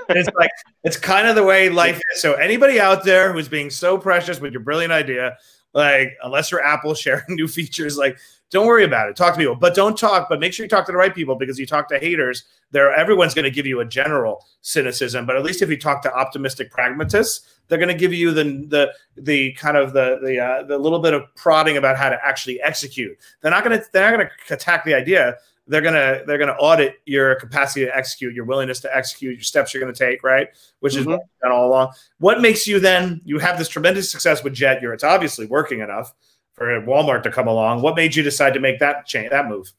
[0.09, 0.51] it's like
[0.83, 2.21] it's kind of the way life is.
[2.21, 5.37] So anybody out there who's being so precious with your brilliant idea,
[5.73, 8.17] like unless you're Apple sharing new features, like
[8.51, 9.15] don't worry about it.
[9.15, 10.27] Talk to people, but don't talk.
[10.29, 12.43] But make sure you talk to the right people because you talk to haters.
[12.71, 16.01] There, everyone's going to give you a general cynicism, but at least if you talk
[16.03, 20.39] to optimistic pragmatists, they're going to give you the the the kind of the the
[20.39, 23.17] uh, the little bit of prodding about how to actually execute.
[23.41, 25.37] They're not going to they're not going to attack the idea
[25.67, 29.73] they're gonna they're gonna audit your capacity to execute, your willingness to execute, your steps
[29.73, 30.49] you're gonna take, right?
[30.81, 31.11] Which mm-hmm.
[31.11, 31.93] is done all along.
[32.17, 34.81] What makes you then you have this tremendous success with Jet?
[34.81, 36.13] You're it's obviously working enough
[36.61, 37.81] for Walmart to come along.
[37.81, 39.73] What made you decide to make that change that move?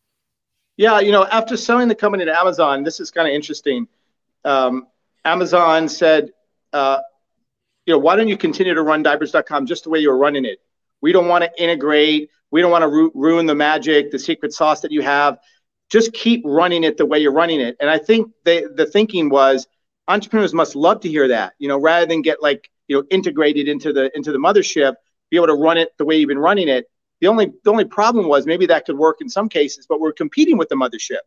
[0.77, 3.87] Yeah, you know, after selling the company to Amazon, this is kind of interesting.
[4.45, 4.89] Um,
[5.25, 6.31] Amazon said,
[6.73, 6.99] uh,
[7.87, 10.45] you know, why don't you continue to run diapers.com just the way you were running
[10.45, 10.59] it?
[11.01, 12.31] We don't want to integrate.
[12.51, 15.39] We don't want to ru- ruin the magic, the secret sauce that you have
[15.93, 17.77] just keep running it the way you're running it.
[17.79, 19.69] And I think they, the thinking was
[20.09, 23.69] entrepreneurs must love to hear that, you know, rather than get like, you know, integrated
[23.69, 24.95] into the into the mothership,
[25.33, 26.85] be able to run it the way you've been running it.
[27.21, 30.13] The only the only problem was maybe that could work in some cases, but we're
[30.13, 31.23] competing with the mothership.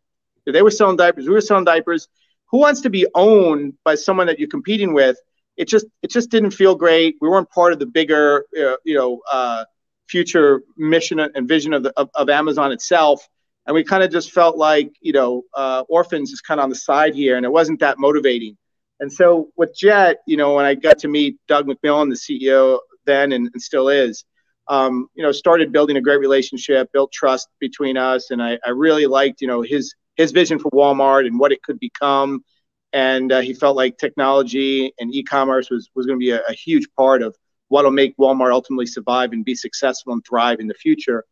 [0.46, 2.08] They were selling diapers, we were selling diapers.
[2.52, 5.18] Who wants to be owned by someone that you're competing with?
[5.56, 7.16] It just it just didn't feel great.
[7.20, 9.64] We weren't part of the bigger, uh, you know, uh,
[10.08, 13.28] future mission and vision of, the, of, of Amazon itself
[13.66, 16.70] and we kind of just felt like you know uh, orphans is kind of on
[16.70, 18.56] the side here and it wasn't that motivating
[19.00, 22.78] and so with jet you know when i got to meet doug mcmillon the ceo
[23.06, 24.24] then and, and still is
[24.68, 28.70] um, you know started building a great relationship built trust between us and I, I,
[28.70, 32.44] really liked you know his his vision for walmart and what it could become
[32.92, 36.52] and uh, he felt like technology and e-commerce was, was going to be a, a
[36.52, 37.36] huge part of
[37.68, 41.24] what will make walmart ultimately survive and be successful and thrive in the future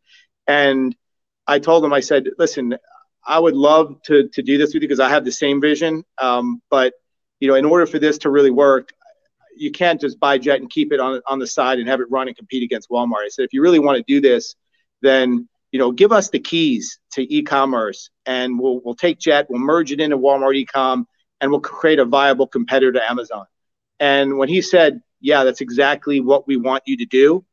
[0.47, 0.95] and
[1.47, 2.75] I told him, I said, listen,
[3.25, 6.03] I would love to, to do this with you because I have the same vision.
[6.19, 6.93] Um, but,
[7.39, 8.91] you know, in order for this to really work,
[9.55, 12.09] you can't just buy Jet and keep it on, on the side and have it
[12.09, 13.25] run and compete against Walmart.
[13.25, 14.55] I said, if you really want to do this,
[15.01, 19.59] then, you know, give us the keys to e-commerce and we'll, we'll take Jet, we'll
[19.59, 21.07] merge it into Walmart e-com
[21.41, 23.45] and we'll create a viable competitor to Amazon.
[23.99, 27.45] And when he said, yeah, that's exactly what we want you to do,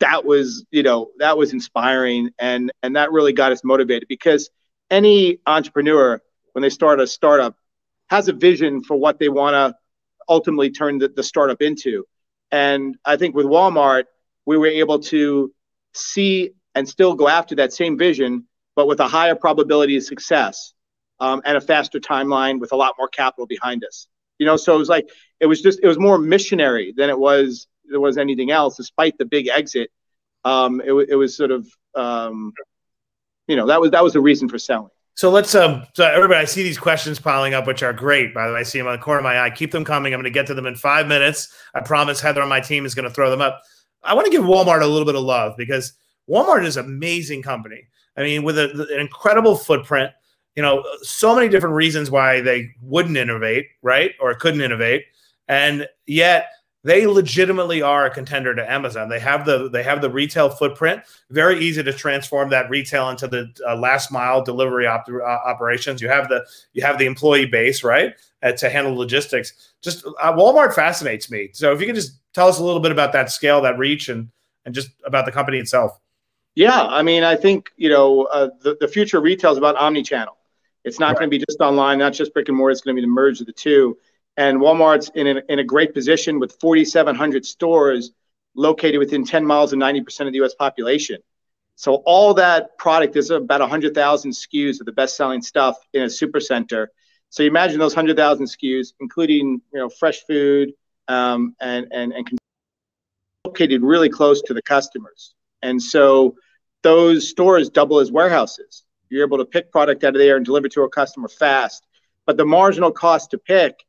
[0.00, 4.50] that was you know that was inspiring and and that really got us motivated because
[4.90, 6.20] any entrepreneur
[6.52, 7.56] when they start a startup
[8.08, 9.74] has a vision for what they want to
[10.28, 12.04] ultimately turn the, the startup into.
[12.50, 14.04] And I think with Walmart,
[14.46, 15.52] we were able to
[15.92, 20.74] see and still go after that same vision, but with a higher probability of success
[21.20, 24.08] um, and a faster timeline with a lot more capital behind us.
[24.38, 25.08] You know, so it was like
[25.40, 28.76] it was just it was more missionary than it was there was anything else.
[28.76, 29.90] Despite the big exit,
[30.44, 32.52] um, it, it was sort of um,
[33.46, 34.90] you know that was that was the reason for selling.
[35.16, 38.48] So let's um so everybody I see these questions piling up, which are great, by
[38.48, 38.60] the way.
[38.60, 39.50] I see them on the corner of my eye.
[39.50, 40.12] Keep them coming.
[40.12, 41.54] I'm gonna get to them in five minutes.
[41.74, 43.62] I promise Heather on my team is gonna throw them up.
[44.02, 45.94] I want to give Walmart a little bit of love because
[46.28, 47.82] Walmart is an amazing company.
[48.16, 50.12] I mean, with a, an incredible footprint,
[50.56, 54.12] you know, so many different reasons why they wouldn't innovate, right?
[54.20, 55.04] Or couldn't innovate.
[55.48, 56.48] And yet
[56.84, 59.08] they legitimately are a contender to Amazon.
[59.08, 61.02] They have the they have the retail footprint.
[61.30, 66.02] Very easy to transform that retail into the uh, last mile delivery op- uh, operations.
[66.02, 69.72] You have the you have the employee base right uh, to handle logistics.
[69.80, 71.48] Just uh, Walmart fascinates me.
[71.52, 74.10] So if you could just tell us a little bit about that scale, that reach,
[74.10, 74.28] and
[74.66, 75.98] and just about the company itself.
[76.54, 79.76] Yeah, I mean, I think you know uh, the the future of retail is about
[79.76, 80.36] omni-channel.
[80.84, 81.20] It's not right.
[81.20, 82.72] going to be just online, not just brick and mortar.
[82.72, 83.96] It's going to be the merge of the two.
[84.36, 88.12] And Walmart's in a, in a great position with 4,700 stores
[88.56, 91.18] located within 10 miles of 90% of the US population.
[91.76, 96.88] So all that product is about 100,000 SKUs of the best-selling stuff in a supercenter.
[97.30, 100.72] So you imagine those 100,000 SKUs, including you know fresh food
[101.08, 102.38] um, and and and
[103.44, 105.34] located really close to the customers.
[105.62, 106.36] And so
[106.82, 108.84] those stores double as warehouses.
[109.08, 111.84] You're able to pick product out of there and deliver to a customer fast.
[112.26, 113.84] But the marginal cost to pick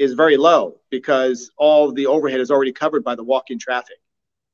[0.00, 3.98] is very low because all the overhead is already covered by the walk-in traffic.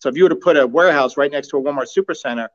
[0.01, 2.49] So if you were to put a warehouse right next to a Walmart supercenter,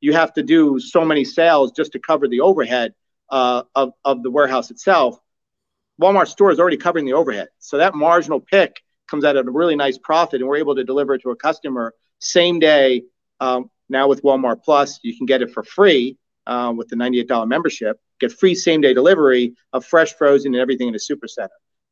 [0.00, 2.94] you have to do so many sales just to cover the overhead
[3.28, 5.18] uh, of, of the warehouse itself.
[6.00, 7.48] Walmart store is already covering the overhead.
[7.58, 8.80] So that marginal pick
[9.10, 11.36] comes out at a really nice profit, and we're able to deliver it to a
[11.36, 13.02] customer same day.
[13.40, 17.46] Um, now with Walmart Plus, you can get it for free uh, with the $98
[17.46, 21.48] membership, get free same day delivery of fresh, frozen, and everything in a supercenter.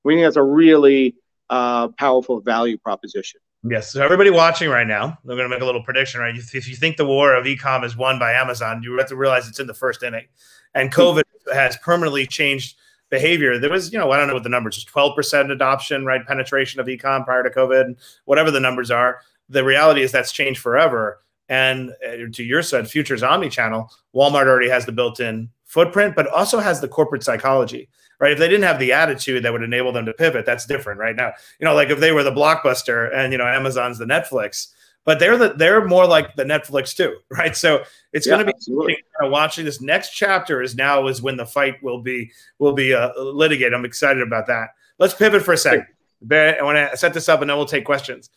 [0.07, 1.17] We think that's a really
[1.51, 3.41] uh, powerful value proposition.
[3.69, 3.91] Yes.
[3.91, 6.33] So everybody watching right now, they're going to make a little prediction, right?
[6.37, 9.49] If you think the war of e-com is won by Amazon, you have to realize
[9.49, 10.27] it's in the first inning,
[10.75, 12.77] and COVID has permanently changed
[13.11, 13.59] behavior.
[13.59, 16.25] There was, you know, I don't know what the numbers, just 12% adoption, right?
[16.25, 19.23] Penetration of e-com prior to COVID, whatever the numbers are.
[19.49, 21.19] The reality is that's changed forever.
[21.49, 26.61] And uh, to your side, futures omni-channel, Walmart already has the built-in footprint, but also
[26.61, 28.33] has the corporate psychology right?
[28.33, 31.17] If they didn't have the attitude that would enable them to pivot, that's different right
[31.17, 31.33] now.
[31.59, 34.69] You know, like if they were the blockbuster and you know Amazon's the Netflix,
[35.05, 37.57] but they're the they're more like the Netflix too, right?
[37.57, 38.53] So it's yeah, going to
[38.87, 42.31] be kind of watching this next chapter is now is when the fight will be
[42.59, 43.75] will be uh, litigated.
[43.75, 44.71] I'm excited about that.
[44.99, 45.87] Let's pivot for a second.
[46.31, 48.31] I want to set this up and then we'll take questions.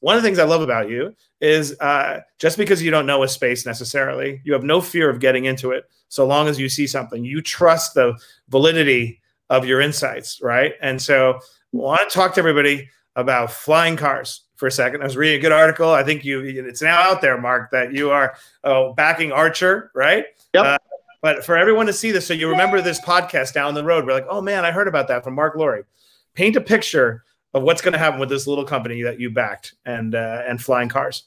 [0.00, 3.22] One of the things I love about you is uh, just because you don't know
[3.22, 5.84] a space necessarily, you have no fear of getting into it.
[6.08, 10.74] So long as you see something, you trust the validity of your insights, right?
[10.80, 11.38] And so,
[11.74, 15.02] I want to talk to everybody about flying cars for a second.
[15.02, 15.90] I was reading a good article.
[15.90, 20.24] I think you it's now out there, Marc, that you are uh, backing Archer, right?
[20.54, 20.64] Yep.
[20.64, 20.78] Uh,
[21.22, 24.12] but for everyone to see this, so you remember this podcast down the road, we're
[24.12, 25.86] like, oh man, I heard about that from Marc Lore.
[26.34, 29.74] Paint a picture of what's going to happen with this little company that you backed
[29.84, 31.24] and uh, and flying cars.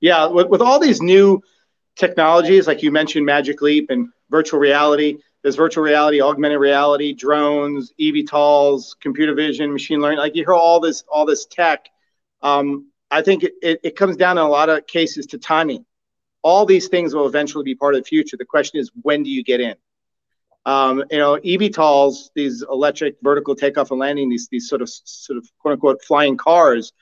[0.00, 1.42] Yeah, with, with all these new
[1.96, 5.18] technologies, like you mentioned, Magic Leap and virtual reality.
[5.42, 10.18] There's virtual reality, augmented reality, drones, eVTOLs, computer vision, machine learning.
[10.18, 11.88] Like you hear all this, all this tech.
[12.42, 15.84] Um, I think it, it, it comes down in a lot of cases to timing.
[16.42, 18.36] All these things will eventually be part of the future.
[18.36, 19.74] The question is, when do you get in?
[20.64, 25.38] Um, you know, eVTOLs, these electric vertical takeoff and landing, these these sort of sort
[25.38, 26.92] of quote unquote flying cars,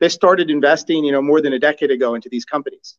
[0.00, 2.96] they started investing, you know, more than a decade ago into these companies.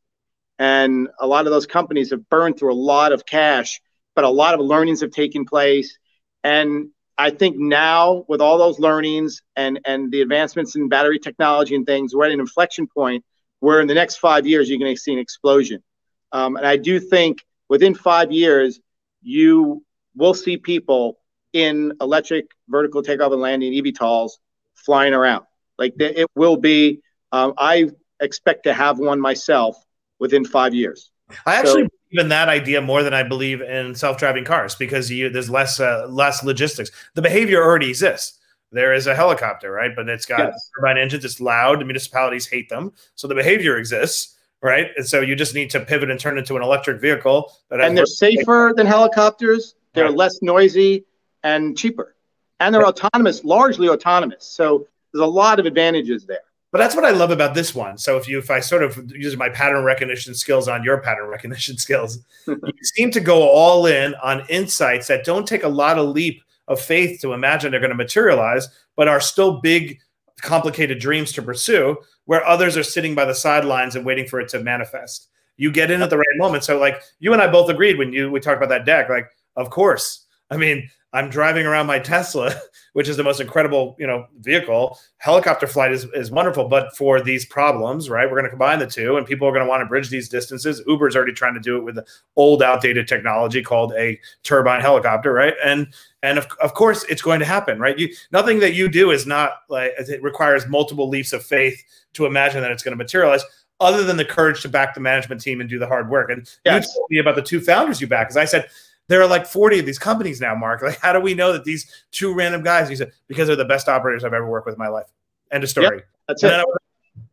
[0.58, 3.82] And a lot of those companies have burned through a lot of cash,
[4.14, 5.98] but a lot of learnings have taken place.
[6.44, 11.76] And I think now, with all those learnings and, and the advancements in battery technology
[11.76, 13.24] and things, we're at an inflection point
[13.60, 15.84] where in the next five years, you're going to see an explosion.
[16.32, 18.80] Um, and I do think within five years,
[19.22, 19.84] you
[20.20, 21.18] will see people
[21.54, 24.34] in electric vertical takeoff and landing eVTOLs
[24.76, 25.46] flying around.
[25.78, 27.02] Like it will be,
[27.32, 29.84] um, I expect to have one myself
[30.20, 31.10] within five years.
[31.46, 35.10] I actually so, believe in that idea more than I believe in self-driving cars because
[35.10, 36.92] you, there's less uh, less logistics.
[37.16, 38.40] The behavior already exists.
[38.72, 39.92] There is a helicopter, right?
[39.96, 40.70] But it's got yes.
[40.76, 41.26] turbine engines.
[41.26, 41.80] It's loud.
[41.80, 44.88] The municipalities hate them, so the behavior exists, right?
[44.98, 47.52] And so you just need to pivot and turn into an electric vehicle.
[47.72, 49.76] and they're safer than helicopters.
[49.94, 50.16] They're right.
[50.16, 51.06] less noisy.
[51.44, 52.16] and cheaper.
[52.60, 54.46] And they're autonomous, largely autonomous.
[54.46, 56.42] So there's a lot of advantages there.
[56.72, 57.98] But that's what I love about this one.
[57.98, 61.28] So if you if I sort of use my pattern recognition skills on your pattern
[61.28, 65.98] recognition skills, you seem to go all in on insights that don't take a lot
[65.98, 70.00] of leap of faith to imagine they're going to materialize, but are still big,
[70.42, 74.50] complicated dreams to pursue, where others are sitting by the sidelines and waiting for it
[74.50, 75.30] to manifest.
[75.58, 76.64] You get in at the right moment.
[76.64, 79.32] So like you and I both agreed when you we talked about that deck, like,
[79.60, 80.26] of course.
[80.50, 82.54] I mean, I'm driving around my Tesla,
[82.94, 85.00] which is the most incredible, you know, vehicle.
[85.18, 88.26] Helicopter flight is, is wonderful, but for these problems, right?
[88.26, 90.30] We're going to combine the two, and people are going to want to bridge these
[90.30, 90.84] distances.
[90.88, 95.34] Uber's already trying to do it with the old, outdated technology called a turbine helicopter,
[95.34, 95.56] right?
[95.64, 95.88] And
[96.22, 97.98] and of, of course, it's going to happen, right?
[97.98, 102.26] You nothing that you do is not like it requires multiple leaps of faith to
[102.26, 103.44] imagine that it's going to materialize
[103.80, 106.30] other than the courage to back the management team and do the hard work.
[106.30, 106.86] And yes.
[106.86, 108.70] you told me about the two founders you back, because I said
[109.10, 110.82] there are like 40 of these companies now, Marc.
[110.82, 112.88] Like, how do we know that these two random guys?
[112.88, 115.08] He said, because they're the best operators I've ever worked with in my life.
[115.52, 115.98] End of story.
[115.98, 116.66] Yep, that's and it.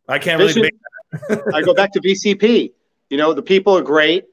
[0.08, 2.72] I, I, can't Vision, really I go back to VCP.
[3.10, 4.24] You know, the people are great.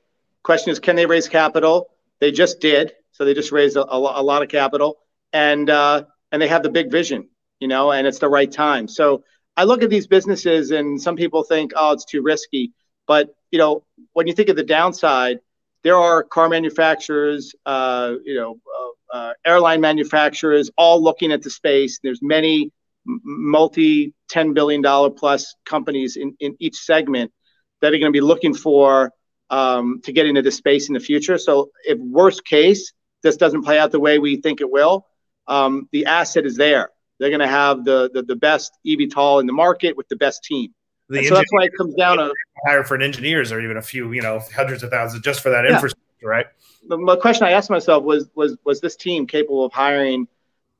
[0.41, 1.89] Question is, can they raise capital?
[2.19, 2.93] They just did.
[3.12, 4.99] So they just raised a, a, a lot of capital
[5.32, 7.29] and, uh, and they have the big vision,
[7.60, 8.88] you know, and it's the right time.
[8.88, 9.23] So
[9.56, 12.71] I look at these businesses and some people think, oh, it's too risky.
[13.06, 15.39] But, you know, when you think of the downside,
[15.84, 18.60] there are car manufacturers, uh, you know,
[19.13, 22.00] uh, uh, airline manufacturers, all looking at the space.
[22.02, 22.72] There's many
[23.06, 27.32] multi ten billion dollar plus companies in, in each segment
[27.82, 29.12] that are going to be looking for
[29.50, 31.38] um, to get into the space in the future.
[31.38, 35.06] So, if worst case this doesn't play out the way we think it will,
[35.48, 36.89] um, the asset is there.
[37.19, 40.43] They're going to have the, the the best eVTOL in the market with the best
[40.43, 40.74] team
[41.21, 42.34] so that's why it comes down to
[42.65, 45.49] hire for an engineers or even a few, you know, hundreds of thousands just for
[45.49, 45.73] that yeah.
[45.73, 46.45] infrastructure, right?
[46.88, 50.28] The, the question I asked myself was was was this team capable of hiring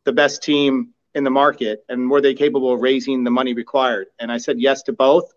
[0.04, 4.08] the best team in the market, and were they capable of raising the money required?
[4.20, 5.34] And I said yes to both.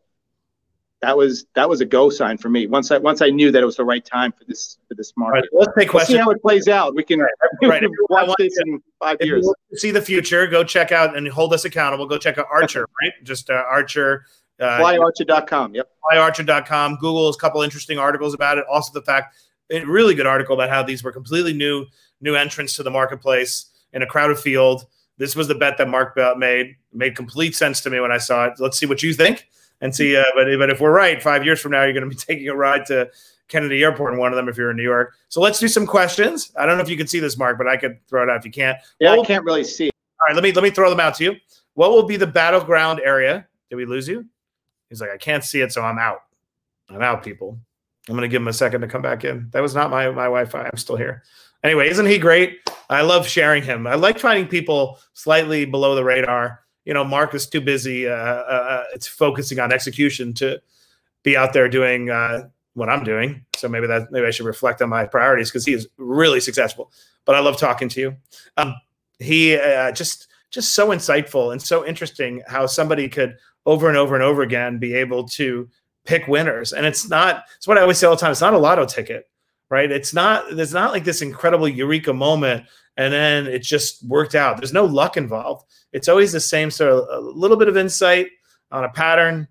[1.03, 2.67] That was that was a go sign for me.
[2.67, 5.13] Once I once I knew that it was the right time for this for this
[5.17, 5.41] market.
[5.41, 6.17] Right, let's take questions.
[6.17, 6.95] See how it plays out.
[6.95, 7.31] We can, right,
[7.63, 7.83] right.
[8.09, 9.49] watch this in five years.
[9.75, 10.47] see the future.
[10.47, 12.07] Go check out and hold us accountable.
[12.07, 13.13] Go check out Archer, right?
[13.23, 14.25] Just uh, Archer
[14.61, 15.75] uh, flyarcher.com.
[15.75, 15.91] Yep.
[16.11, 16.97] Flyarcher.com.
[16.97, 18.65] Google a couple interesting articles about it.
[18.71, 19.37] Also, the fact,
[19.71, 21.87] a really good article about how these were completely new
[22.21, 24.87] new entrants to the marketplace in a crowded field.
[25.19, 26.67] This was the bet that Marc made.
[26.67, 28.55] It made complete sense to me when I saw it.
[28.59, 29.49] Let's see what you think
[29.81, 30.17] and see.
[30.17, 32.49] Uh, but but if we're right, five years from now, you're going to be taking
[32.49, 33.11] a ride to
[33.49, 35.15] Kennedy Airport in one of them if you're in New York.
[35.29, 36.53] So let's do some questions.
[36.57, 38.37] I don't know if you can see this, Marc, but I could throw it out
[38.37, 38.79] if you can't.
[39.01, 39.91] Yeah, I can't really see.
[40.21, 41.37] All right, let me let me throw them out to you.
[41.75, 43.47] What will be the battleground area?
[43.71, 44.27] Did we lose you?
[44.89, 46.21] He's like, I can't see it, so I'm out.
[46.89, 47.59] I'm out, people.
[48.09, 49.49] I'm gonna give him a second to come back in.
[49.51, 50.65] That was not my my Wi-Fi.
[50.65, 51.23] I'm still here.
[51.65, 52.61] Anyway, isn't he great?
[52.89, 53.87] I love sharing him.
[53.87, 56.61] I like finding people slightly below the radar.
[56.85, 58.07] You know, Marc is too busy.
[58.07, 60.61] Uh, uh, it's focusing on execution to
[61.25, 63.45] be out there doing uh, what I'm doing.
[63.57, 66.93] So maybe that maybe I should reflect on my priorities because he is really successful.
[67.25, 68.17] But I love talking to you.
[68.57, 68.77] Um,
[69.19, 73.37] he uh, just just so insightful and so interesting how somebody could
[73.67, 75.69] over and over and over again be able to
[76.05, 76.73] pick winners.
[76.73, 78.87] And it's not, it's what I always say all the time, it's not a lotto
[78.87, 79.29] ticket,
[79.69, 79.91] right?
[79.91, 82.65] It's not, there's not like this incredible eureka moment
[82.97, 84.57] and then it just worked out.
[84.57, 85.67] There's no luck involved.
[85.93, 88.29] It's always the same sort of a little bit of insight
[88.71, 89.49] on a pattern,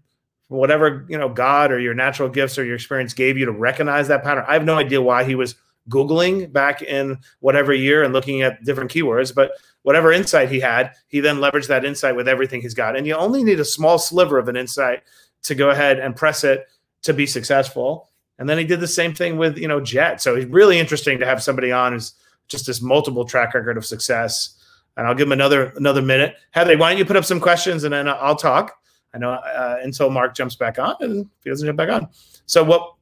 [0.47, 4.07] whatever, you know, God or your natural gifts or your experience gave you to recognize
[4.07, 4.45] that pattern.
[4.47, 5.55] I have no idea why he was
[5.89, 9.51] Googling back in whatever year and looking at different keywords, but
[9.83, 12.95] whatever insight he had, he then leveraged that insight with everything he's got.
[12.95, 15.03] And you only need a small sliver of an insight
[15.43, 16.67] to go ahead and press it
[17.03, 18.09] to be successful.
[18.39, 20.21] And then he did the same thing with, you know, Jet.
[20.21, 22.13] So it's really interesting to have somebody on who's
[22.47, 24.59] just this multiple track record of success.
[24.97, 26.35] And I'll give him another another minute.
[26.51, 28.75] Heather, why don't you put up some questions and then I'll talk.
[29.13, 32.09] I know uh, until Marc jumps back on and he doesn't jump back on.
[32.47, 32.95] So what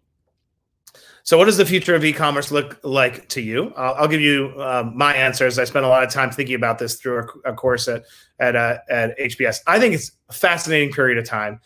[1.26, 3.74] so, what does the future of e-commerce look like to you?
[3.78, 5.58] I'll, I'll give you um, my answers.
[5.58, 8.04] I spent a lot of time thinking about this through a, a course at
[8.40, 9.62] at uh, at HBS.
[9.66, 11.62] I think it's a fascinating period of time.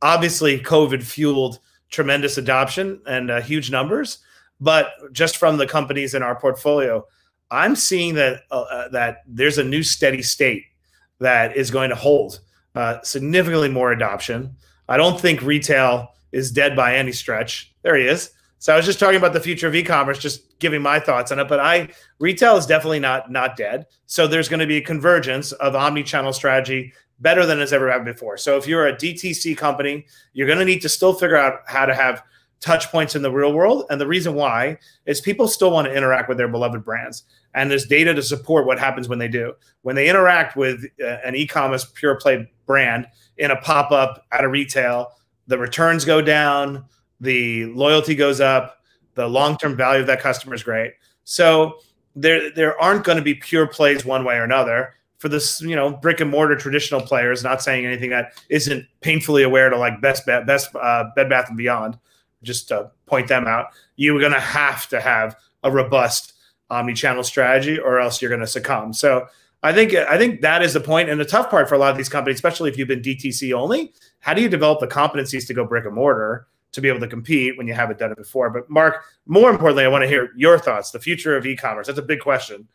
[0.00, 1.58] Obviously, COVID fueled
[1.90, 4.18] tremendous adoption and uh, huge numbers,
[4.60, 7.04] but just from the companies in our portfolio,
[7.50, 10.62] I'm seeing that uh, uh that there's a new steady state
[11.18, 12.38] that is going to hold
[12.76, 14.54] uh, significantly more adoption.
[14.88, 17.74] I don't think retail is dead by any stretch.
[17.82, 18.30] There he is.
[18.60, 21.38] So I was just talking about the future of e-commerce, just giving my thoughts on
[21.38, 21.48] it.
[21.48, 21.88] But I
[22.18, 23.86] retail is definitely not not dead.
[24.06, 28.14] So there's going to be a convergence of omni-channel strategy better than it's ever happened
[28.14, 28.36] before.
[28.36, 31.86] So if you're a DTC company, you're going to need to still figure out how
[31.86, 32.22] to have
[32.60, 33.84] touch points in the real world.
[33.88, 37.24] And the reason why is people still want to interact with their beloved brands.
[37.54, 39.54] And there's data to support what happens when they do.
[39.82, 43.06] When they interact with uh, an e commerce pure play brand
[43.38, 45.12] in a pop up at a retail,
[45.46, 46.84] the returns go down,
[47.20, 48.78] the loyalty goes up,
[49.14, 50.94] the long term value of that customer is great.
[51.24, 51.78] So
[52.16, 55.76] there, there aren't going to be pure plays one way or another for this, you
[55.76, 57.44] know, brick and mortar traditional players.
[57.44, 61.58] Not saying anything that isn't painfully aware to like Best Best uh, Bed Bath and
[61.58, 61.98] Beyond
[62.42, 63.66] just to point them out,
[63.96, 66.32] you're going to have to have a robust
[66.70, 68.92] omni-channel strategy, or else you're going to succumb.
[68.92, 69.26] So
[69.62, 71.90] I think I think that is the point, and the tough part for a lot
[71.90, 73.92] of these companies, especially if you've been DTC only.
[74.20, 77.08] How do you develop the competencies to go brick and mortar to be able to
[77.08, 78.50] compete when you haven't done it before?
[78.50, 80.90] But Marc, more importantly, I want to hear your thoughts.
[80.90, 81.86] The future of e-commerce.
[81.86, 82.68] That's a big question.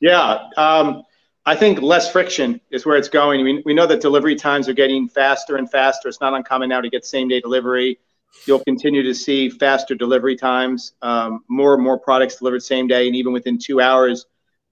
[0.00, 0.48] Yeah.
[0.56, 1.02] Um,
[1.46, 3.44] I think less friction is where it's going.
[3.44, 6.08] Mean, we know that delivery times are getting faster and faster.
[6.08, 7.98] It's not uncommon now to get same day delivery.
[8.46, 13.06] You'll continue to see faster delivery times, um, more and more products delivered same day
[13.06, 14.26] and even within two hours.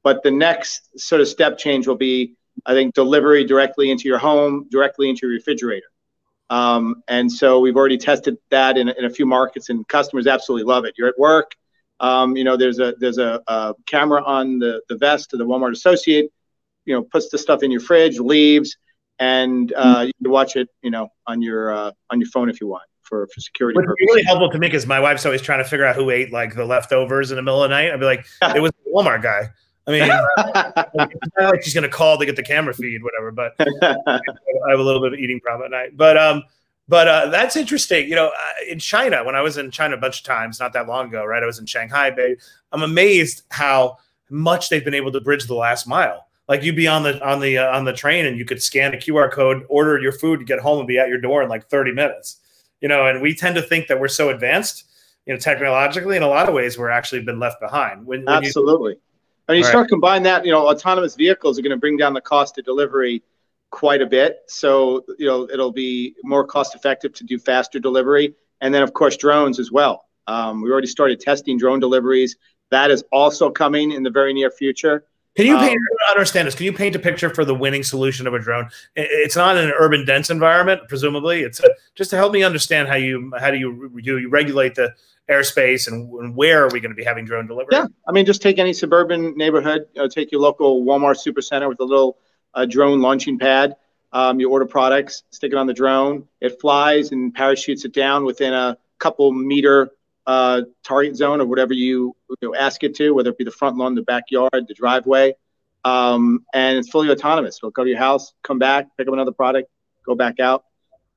[0.05, 4.19] But the next sort of step change will be, I think, delivery directly into your
[4.19, 5.87] home, directly into your refrigerator.
[6.51, 10.65] Um, and so we've already tested that in, in a few markets, and customers absolutely
[10.65, 10.95] love it.
[10.97, 11.55] You're at work,
[12.01, 15.45] um, you know, there's a there's a, a, camera on the, the vest of the
[15.45, 16.31] Walmart associate,
[16.85, 18.77] you know, puts the stuff in your fridge, leaves,
[19.19, 22.61] and uh, you can watch it, you know, on your uh, on your phone if
[22.61, 24.07] you want for, for security What's purposes.
[24.07, 26.55] really helpful to me because my wife's always trying to figure out who ate like
[26.55, 27.91] the leftovers in the middle of the night.
[27.93, 29.49] I'd be like, it was the Walmart guy.
[29.89, 30.03] I mean,
[31.23, 33.33] it's not like she's going to call to get the camera feed, whatever.
[33.33, 35.97] But I have a little bit of eating problem at night.
[35.97, 36.45] But um,
[36.89, 38.09] but uh, that's interesting.
[38.09, 40.73] You know, uh, in China, when I was in China a bunch of times, not
[40.75, 41.43] that long ago, right?
[41.43, 42.37] I was in Shanghai, Bay.
[42.71, 43.97] I'm amazed how
[44.31, 46.27] much they've been able to bridge the last mile.
[46.49, 48.95] Like you'd be on the on the uh, on the train and you could scan
[48.95, 51.69] a QR code, order your food, get home, and be at your door in like
[51.69, 52.41] 30 minutes
[52.81, 54.85] you know, and we tend to think that we're so advanced,
[55.27, 56.17] you know, technologically.
[56.17, 58.07] In a lot of ways, we're actually been left behind.
[58.07, 58.93] When, when Absolutely.
[58.93, 59.01] You,
[59.49, 59.89] and you start right.
[59.89, 63.23] combine that, you know, autonomous vehicles are going to bring down the cost of delivery
[63.71, 64.41] quite a bit.
[64.47, 68.35] So, you know, it'll be more cost effective to do faster delivery.
[68.61, 70.07] And then, of course, drones as well.
[70.27, 72.37] Um, we already started testing drone deliveries.
[72.71, 75.05] That is also coming in the very near future.
[75.37, 76.57] Can you paint, um, understand this?
[76.57, 78.69] Can you paint a picture for the winning solution of a drone?
[78.97, 81.43] It's not in an urban dense environment, presumably.
[81.43, 84.75] It's a, just to help me understand how you how do you do you regulate
[84.75, 84.95] the
[85.31, 87.71] airspace and, and where are we going to be having drone delivery?
[87.73, 89.87] Yeah, I mean, just take any suburban neighborhood.
[89.95, 92.19] You know, take your local Walmart supercenter with a little
[92.55, 93.77] uh, drone launching pad.
[94.13, 96.27] Um, you order products, stick it on the drone.
[96.41, 99.91] It flies and parachutes it down within a couple meter
[100.27, 103.51] uh, target zone or whatever you, you know, ask it to, whether it be the
[103.51, 105.35] front lawn, the backyard, the driveway.
[105.85, 107.59] Um, and it's fully autonomous.
[107.59, 109.71] It'll go to your house, come back, pick up another product,
[110.05, 110.65] go back out.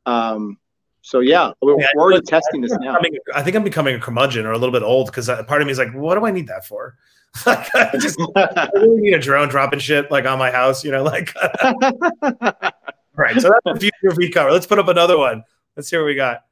[0.06, 0.58] Um,
[1.02, 2.98] so yeah, we're, yeah, we're already testing this now.
[3.34, 5.72] I think I'm becoming a curmudgeon or a little bit old because part of me
[5.72, 6.96] is like, what do I need that for?
[7.46, 10.92] like, I just I really need a drone dropping shit like on my house, you
[10.92, 11.34] know, like.
[13.16, 13.40] right.
[13.40, 14.54] So that's the future of e-commerce.
[14.54, 15.44] Let's put up another one.
[15.76, 16.46] Let's see what we got.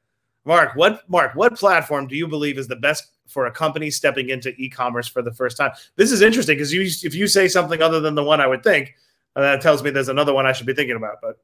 [0.44, 4.30] Marc, what Marc, what platform do you believe is the best for a company stepping
[4.30, 5.70] into e-commerce for the first time?
[5.96, 8.64] This is interesting because you if you say something other than the one I would
[8.64, 8.94] think,
[9.36, 11.16] uh, that tells me there's another one I should be thinking about.
[11.20, 11.38] But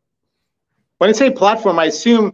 [0.98, 2.32] when I say platform, I assume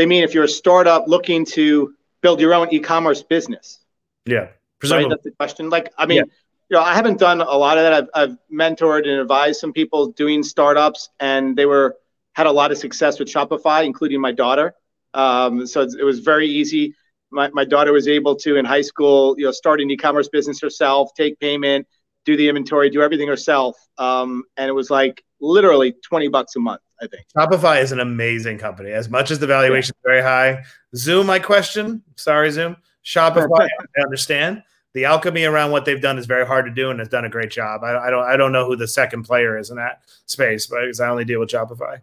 [0.00, 3.80] they mean if you're a startup looking to build your own e-commerce business.
[4.24, 4.48] Yeah,
[4.78, 5.04] presumably.
[5.04, 5.10] Right?
[5.10, 5.68] That's the question.
[5.68, 6.22] Like, I mean, yeah.
[6.70, 7.92] you know, I haven't done a lot of that.
[7.92, 11.98] I've, I've mentored and advised some people doing startups, and they were
[12.32, 14.72] had a lot of success with Shopify, including my daughter.
[15.12, 16.94] Um, so it was very easy.
[17.30, 20.62] My, my daughter was able to in high school, you know, start an e-commerce business
[20.62, 21.86] herself, take payment,
[22.24, 23.76] do the inventory, do everything herself.
[23.98, 27.26] Um, and it was like literally 20 bucks a month, I think.
[27.36, 28.92] Shopify is an amazing company.
[28.92, 30.62] As much as the valuation is very high.
[30.94, 32.02] Zoom, I question.
[32.16, 32.76] Sorry, Zoom.
[33.04, 33.68] Shopify,
[33.98, 34.62] I understand.
[34.92, 37.28] The alchemy around what they've done is very hard to do and has done a
[37.28, 37.84] great job.
[37.84, 40.80] I, I don't I don't know who the second player is in that space, but
[40.80, 42.00] because I only deal with Shopify.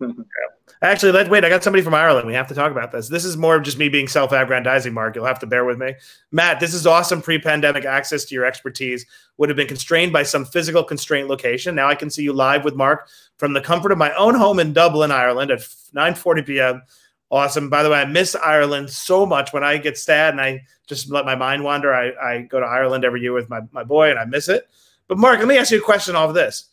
[0.82, 1.44] Actually, let wait.
[1.44, 2.26] I got somebody from Ireland.
[2.26, 3.08] We have to talk about this.
[3.08, 5.14] This is more of just me being self-aggrandizing, Marc.
[5.14, 5.94] You'll have to bear with me.
[6.32, 9.06] Matt, this is awesome pre-pandemic access to your expertise.
[9.38, 11.74] Would have been constrained by some physical constraint location.
[11.74, 14.58] Now I can see you live with Marc from the comfort of my own home
[14.58, 16.82] in Dublin, Ireland at 9:40 p.m.
[17.30, 17.70] Awesome.
[17.70, 19.52] By the way, I miss Ireland so much.
[19.52, 22.66] When I get sad and I just let my mind wander, I, I go to
[22.66, 24.68] Ireland every year with my, my boy and I miss it.
[25.08, 26.68] But Marc, let me ask you a question off of this.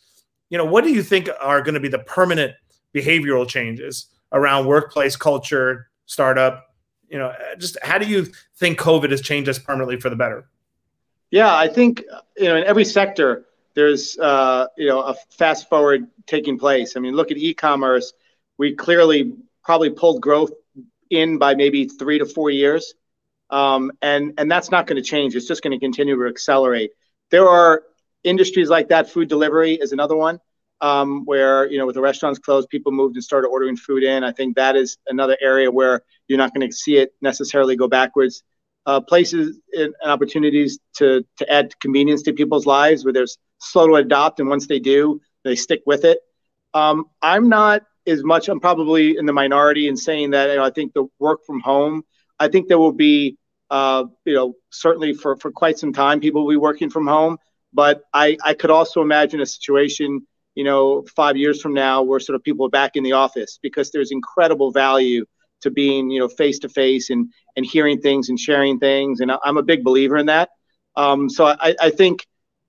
[0.49, 2.53] You know, what do you think are going to be the permanent–
[2.95, 6.67] behavioral changes around workplace culture, startup?
[7.09, 8.27] You know, just how do you
[8.57, 10.45] think COVID has changed us permanently for the better?
[11.31, 12.03] Yeah, I think
[12.37, 16.95] you know in every sector there's uh, you know a fast forward taking place.
[16.97, 18.13] I mean, look at e-commerce.
[18.57, 19.33] We clearly
[19.63, 20.51] probably pulled growth
[21.09, 22.93] in by maybe three to four years.
[23.49, 25.35] um, and and that's not going to change.
[25.35, 26.91] It's just going to continue to accelerate.
[27.29, 27.83] There are
[28.23, 29.09] industries like that.
[29.09, 30.39] Food delivery is another one
[30.81, 34.23] um, where you know with the restaurants closed, people moved and started ordering food in.
[34.23, 37.87] I think that is another area where you're not going to see it necessarily go
[37.87, 38.43] backwards.
[38.87, 43.93] Uh, places and opportunities to to add convenience to people's lives where there's slow to
[43.95, 46.17] adopt, and once they do, they stick with it.
[46.73, 48.49] Um, I'm not as much.
[48.49, 50.49] I'm probably in the minority in saying that.
[50.49, 52.03] You know, I think the work from home.
[52.39, 53.37] I think there will be,
[53.69, 57.37] uh, you know, certainly for for quite some time, people will be working from home.
[57.71, 60.25] But I I could also imagine a situation
[60.55, 63.59] you know, five years from now, where sort of people are back in the office
[63.61, 65.25] because there's incredible value
[65.61, 69.21] to being, you know, face to face and and hearing things and sharing things.
[69.21, 70.49] And I'm a big believer in that.
[70.95, 72.27] Um, so I, I think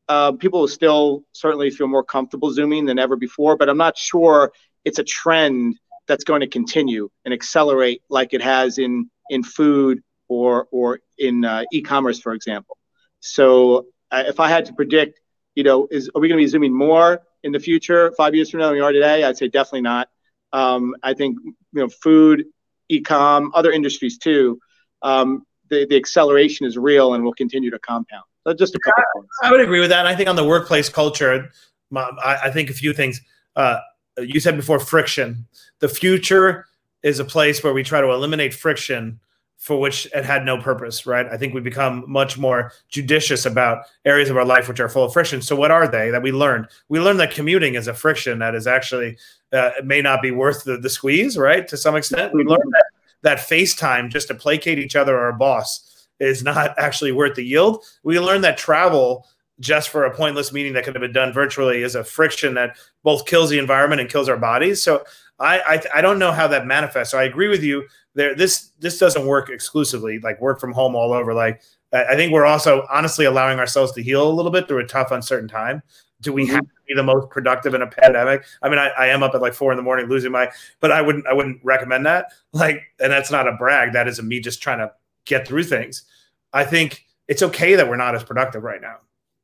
[0.08, 3.96] uh, people will still certainly feel more comfortable zooming than ever before, but I'm not
[3.96, 4.52] sure
[4.84, 5.76] it's a trend
[6.06, 11.44] that's going to continue and accelerate like it has in in food or or in
[11.44, 12.76] uh, e-commerce, for example.
[13.20, 15.20] So uh, if I had to predict,
[15.54, 17.22] you know, is are we going to be zooming more?
[17.42, 19.24] In the future, five years from now than we are today?
[19.24, 20.08] I'd say definitely not.
[20.52, 22.44] Um, I think you know, food,
[22.88, 24.58] e-com, other industries too.
[25.02, 28.24] Um, the, the acceleration is real and will continue to compound.
[28.46, 29.02] So just a couple.
[29.02, 29.28] I, points.
[29.42, 30.00] I would agree with that.
[30.00, 31.50] And I think on the workplace culture,
[31.96, 33.20] I, I think a few things.
[33.56, 33.78] Uh,
[34.18, 35.46] you said before friction.
[35.78, 36.66] The future
[37.02, 39.20] is a place where we try to eliminate friction
[39.62, 41.28] for which it had no purpose, right?
[41.30, 45.04] I think we become much more judicious about areas of our life which are full
[45.04, 45.40] of friction.
[45.40, 46.66] So, what are they that we learned?
[46.88, 49.18] We learned that commuting is a friction that is actually
[49.52, 51.68] uh, may not be worth the, the squeeze, right?
[51.68, 52.84] To some extent, we learned that
[53.22, 57.44] that FaceTime just to placate each other or a boss is not actually worth the
[57.44, 57.84] yield.
[58.02, 59.28] We learned that travel
[59.60, 62.76] just for a pointless meeting that could have been done virtually is a friction that
[63.04, 64.82] both kills the environment and kills our bodies.
[64.82, 65.04] So
[65.42, 67.10] I, I, I don't know how that manifests.
[67.10, 67.86] So I agree with you.
[68.14, 71.34] There, this this doesn't work exclusively like work from home all over.
[71.34, 71.62] Like
[71.92, 75.10] I think we're also honestly allowing ourselves to heal a little bit through a tough,
[75.10, 75.82] uncertain time.
[76.20, 76.54] Do we mm-hmm.
[76.54, 78.44] have to be the most productive in a pandemic?
[78.62, 80.92] I mean, I, I am up at like four in the morning losing my, but
[80.92, 82.32] I wouldn't I wouldn't recommend that.
[82.54, 83.94] Like, and that's not a brag.
[83.94, 84.92] That is me just trying to
[85.24, 86.04] get through things.
[86.52, 88.96] I think it's okay that we're not as productive right now.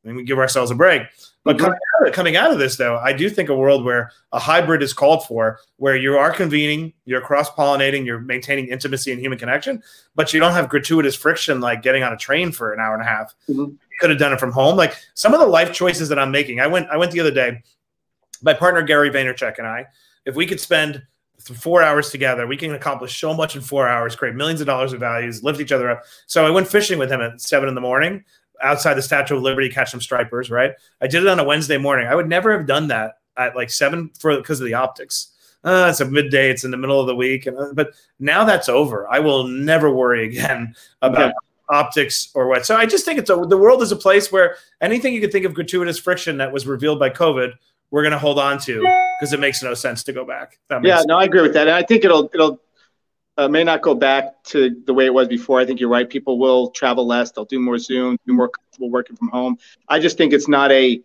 [0.04, 1.02] I mean, we give ourselves a break.
[1.48, 4.12] But coming, out of, coming out of this, though, I do think a world where
[4.32, 9.12] a hybrid is called for, where you are convening, you're cross pollinating, you're maintaining intimacy
[9.12, 9.82] and human connection,
[10.14, 13.02] but you don't have gratuitous friction like getting on a train for an hour and
[13.02, 13.34] a half.
[13.48, 13.60] Mm-hmm.
[13.60, 14.76] You could have done it from home.
[14.76, 16.60] Like some of the life choices that I'm making.
[16.60, 17.62] I went, I went the other day.
[18.42, 19.86] My partner Gary Vaynerchuk and I,
[20.26, 21.02] if we could spend
[21.40, 24.92] four hours together, we can accomplish so much in four hours, create millions of dollars
[24.92, 26.02] of values, lift each other up.
[26.26, 28.22] So I went fishing with him at seven in the morning
[28.62, 30.72] outside the Statue of Liberty, catch some stripers, right?
[31.00, 32.06] I did it on a Wednesday morning.
[32.06, 35.28] I would never have done that at like seven for because of the optics.
[35.64, 36.50] Uh, it's a midday.
[36.50, 39.08] It's in the middle of the week, and uh, but now that's over.
[39.08, 41.76] I will never worry again about yeah.
[41.76, 42.64] optics or what.
[42.64, 45.32] So I just think it's a, the world is a place where anything you could
[45.32, 47.52] think of gratuitous friction that was revealed by COVID,
[47.90, 48.80] we're going to hold on to
[49.18, 50.58] because it makes no sense to go back.
[50.70, 51.06] yeah, sense.
[51.06, 51.66] no, I agree with that.
[51.66, 52.60] And I think it'll it'll
[53.38, 55.60] uh, may not go back to the way it was before.
[55.60, 56.10] I think you're right.
[56.10, 57.30] People will travel less.
[57.30, 59.56] They'll do more Zoom, be more comfortable working from home.
[59.88, 61.00] I just think it's not a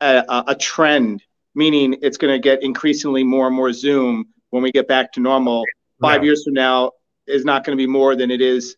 [0.00, 1.24] a, a trend,
[1.54, 5.20] meaning it's going to get increasingly more and more Zoom when we get back to
[5.20, 5.64] normal.
[6.00, 6.26] Five no.
[6.26, 6.92] years from now
[7.26, 8.76] is not going to be more than it is,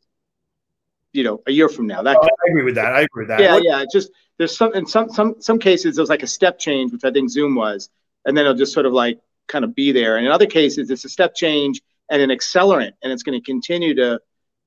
[1.13, 2.03] you know, a year from now.
[2.03, 2.95] That oh, I agree with that.
[2.95, 3.41] I agree with that.
[3.41, 3.85] Yeah, yeah.
[3.93, 7.11] Just there's some in some some some cases there's like a step change, which I
[7.11, 7.91] think Zoom was,
[8.25, 10.17] and then it'll just sort of like kind of be there.
[10.17, 13.45] And in other cases, it's a step change and an accelerant, and it's going to
[13.45, 14.21] continue to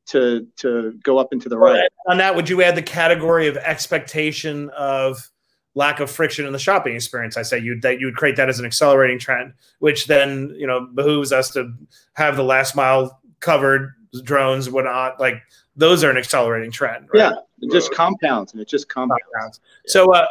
[0.05, 1.89] to to go up into the right.
[2.07, 5.29] On that, would you add the category of expectation of
[5.75, 7.37] lack of friction in the shopping experience?
[7.37, 10.67] I say you that you would create that as an accelerating trend, which then you
[10.67, 11.73] know behooves us to
[12.13, 15.19] have the last mile covered drones, whatnot.
[15.19, 15.41] Like
[15.75, 17.09] those are an accelerating trend.
[17.13, 17.31] Right?
[17.31, 19.23] Yeah, it just compounds and it just compounds.
[19.33, 19.59] compounds.
[19.85, 19.91] Yeah.
[19.91, 20.25] So uh,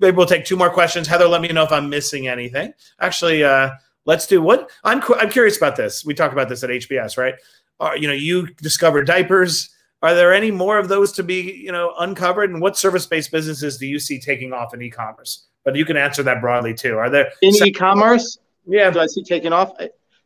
[0.00, 1.06] maybe we'll take two more questions.
[1.06, 2.74] Heather, let me know if I'm missing anything.
[3.00, 3.44] Actually.
[3.44, 3.70] Uh,
[4.06, 5.02] Let's do what I'm.
[5.18, 6.04] I'm curious about this.
[6.04, 7.34] We talked about this at HBS, right?
[7.78, 9.70] Uh, you know, you discover diapers.
[10.02, 12.50] Are there any more of those to be, you know, uncovered?
[12.50, 15.46] And what service-based businesses do you see taking off in e-commerce?
[15.64, 16.96] But you can answer that broadly too.
[16.96, 18.38] Are there in e-commerce?
[18.66, 19.72] Yeah, do I see taking off?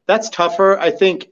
[0.07, 0.79] That's tougher.
[0.79, 1.29] I think,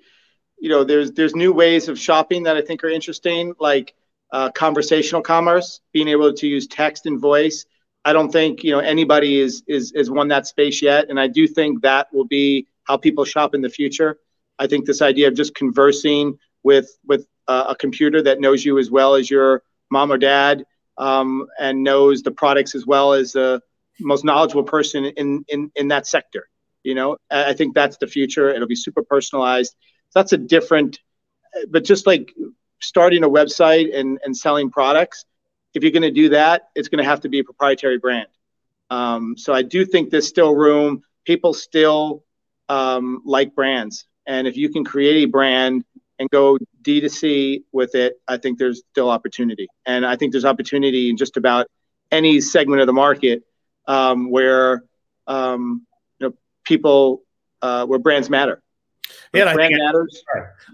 [0.58, 3.94] you know, there's there's new ways of shopping that I think are interesting, like
[4.32, 7.66] uh, conversational commerce, being able to use text and voice
[8.04, 11.28] I don't think you know anybody is is is won that space yet, and I
[11.28, 14.18] do think that will be how people shop in the future.
[14.58, 18.78] I think this idea of just conversing with with uh, a computer that knows you
[18.78, 20.64] as well as your mom or dad,
[20.98, 23.60] um, and knows the products as well as the
[24.00, 26.48] most knowledgeable person in in in that sector.
[26.82, 28.50] You know, I think that's the future.
[28.50, 29.76] It'll be super personalized.
[30.14, 30.98] That's a different,
[31.68, 32.34] but just like
[32.80, 35.24] starting a website and, and selling products,
[35.74, 38.28] if you're going to do that, it's going to have to be a proprietary brand.
[38.90, 41.02] Um, so I do think there's still room.
[41.24, 42.24] People still
[42.68, 44.06] um, like brands.
[44.26, 45.84] And if you can create a brand
[46.18, 49.68] and go D2C with it, I think there's still opportunity.
[49.86, 51.66] And I think there's opportunity in just about
[52.10, 53.42] any segment of the market
[53.86, 54.84] um, where
[55.26, 55.86] um,
[56.18, 57.22] you know people
[57.62, 58.62] uh, where brands matter.
[59.34, 60.22] Yeah, I think, matters.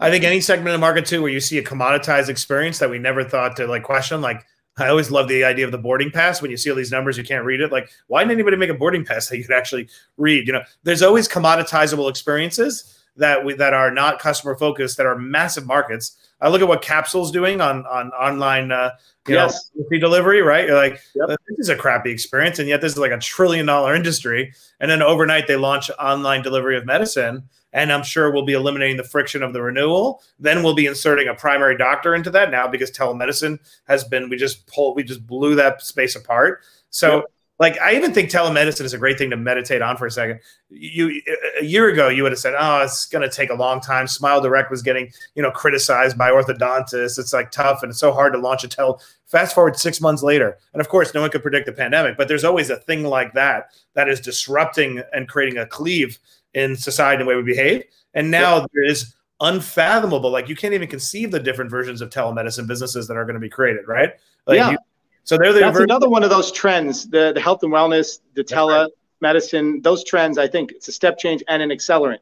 [0.01, 2.91] I think any segment of the market too, where you see a commoditized experience that
[2.91, 4.45] we never thought to like question, like
[4.79, 6.41] I always love the idea of the boarding pass.
[6.41, 7.73] When you see all these numbers, you can't read it.
[7.73, 10.47] Like, why didn't anybody make a boarding pass that you could actually read?
[10.47, 15.19] You know, there's always commoditizable experiences that we, that are not customer focused that are
[15.19, 16.17] massive markets.
[16.41, 18.91] I look at what Capsule's doing on on online uh,
[19.27, 19.71] you yes.
[19.75, 20.67] know delivery, right?
[20.67, 21.29] You're like, yep.
[21.29, 24.53] this is a crappy experience, and yet this is like a trillion dollar industry.
[24.81, 27.43] And then overnight they launch online delivery of medicine,
[27.79, 30.23] and I'm sure we'll be eliminating the friction of the renewal.
[30.39, 34.37] Then we'll be inserting a primary doctor into that now because telemedicine has been we
[34.37, 36.63] just pulled we just blew that space apart.
[36.91, 37.17] So.
[37.17, 37.25] Yep
[37.59, 40.41] like I even think telemedicine is a great thing to meditate on for a second.
[40.71, 41.21] You
[41.61, 44.07] a year ago you would have said, "Oh, it's going to take a long time."
[44.07, 47.19] Smile Direct was getting you know criticized by orthodontists.
[47.19, 49.03] It's like tough and it's so hard to launch a tel.
[49.27, 52.29] Fast forward six months later, and of course, no one could predict the pandemic, but
[52.29, 56.19] there's always a thing like that that is disrupting and creating a cleave
[56.55, 57.85] in society and the way we behave.
[58.15, 62.67] And now there is unfathomable, like you can't even conceive the different versions of telemedicine
[62.67, 64.11] businesses that are going to be created, right?
[64.47, 64.71] Like yeah.
[64.73, 64.79] You,
[65.25, 67.09] so they're the that's another one of those trends.
[67.09, 70.39] The the health and wellness, the telemedicine, those trends.
[70.39, 72.21] I think it's a step change and an accelerant.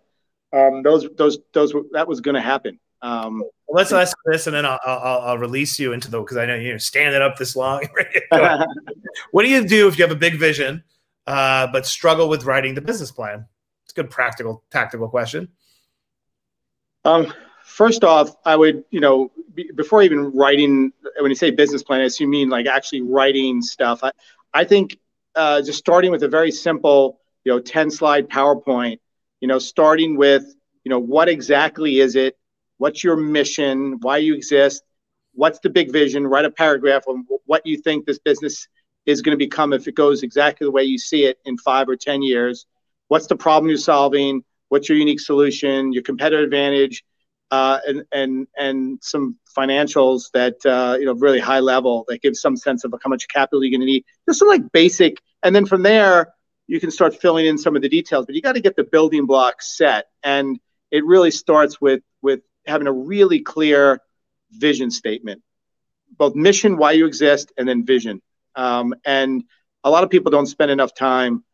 [0.53, 2.79] Um, those those those that was going to happen.
[3.03, 6.37] Um, well, let's ask this, and then I'll, I'll, I'll release you into the because
[6.37, 7.87] I know you're standing up this long.
[9.31, 10.83] what do you do if you have a big vision,
[11.27, 13.47] uh, but struggle with writing the business plan?
[13.97, 15.49] Good practical tactical question.
[17.05, 17.33] Um,
[17.65, 19.33] first off, I would you know
[19.75, 23.63] before even writing, when you say business plan, I assume you mean like actually writing
[23.63, 24.01] stuff.
[24.03, 24.13] I,
[24.53, 24.99] I think
[25.35, 28.99] uh, just starting with a very simple, you know, 10 slide PowerPoint,
[29.41, 32.37] you know, starting with, you know, what exactly is it?
[32.79, 33.99] What's your mission?
[34.01, 34.83] Why you exist?
[35.33, 36.27] What's the big vision?
[36.27, 38.69] Write a paragraph on what you think this business
[39.07, 41.89] is going to become if it goes exactly the way you see it in five
[41.89, 42.67] or 10 years.
[43.09, 44.45] What's the problem you're solving?
[44.69, 45.93] What's your unique solution?
[45.93, 47.05] Your competitive advantage?
[47.51, 52.41] uh, and and and some financials that uh, you know really high level that gives
[52.41, 54.05] some sense of how much capital you're going to need.
[54.29, 56.33] Just some like basic, and then from there
[56.67, 58.27] you can start filling in some of the details.
[58.27, 60.59] But you got to get the building blocks set, and
[60.91, 64.01] it really starts with with having a really clear
[64.51, 65.43] vision statement,
[66.17, 68.21] both mission, why you exist, and then vision.
[68.57, 69.45] Um, and
[69.85, 71.45] a lot of people don't spend enough time,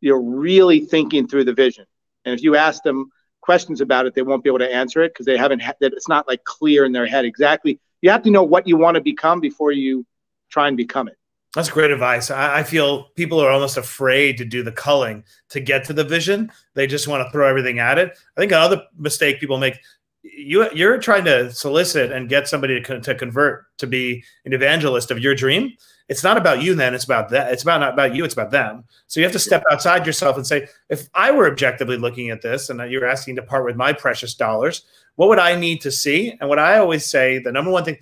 [0.00, 1.84] you know, really thinking through the vision.
[2.24, 5.12] And if you ask them, questions about it, they won't be able to answer it
[5.12, 5.60] because they haven't.
[5.60, 7.80] Ha- it's not like clear in their head exactly.
[8.02, 10.06] You have to know what you want to become before you
[10.50, 11.16] try and become it.
[11.54, 12.30] That's great advice.
[12.30, 16.04] I, I feel people are almost afraid to do the culling to get to the
[16.04, 16.52] vision.
[16.74, 18.16] They just want to throw everything at it.
[18.36, 19.80] I think another mistake people make
[20.22, 25.10] you you're trying to solicit and get somebody to, to convert to be an evangelist
[25.10, 25.72] of your dream
[26.10, 28.50] it's not about you then it's about that it's about not about you it's about
[28.50, 28.84] them.
[29.06, 32.42] So you have to step outside yourself and say if i were objectively looking at
[32.42, 34.82] this and you're asking to part with my precious dollars
[35.14, 36.36] what would i need to see?
[36.38, 37.98] And what i always say the number one thing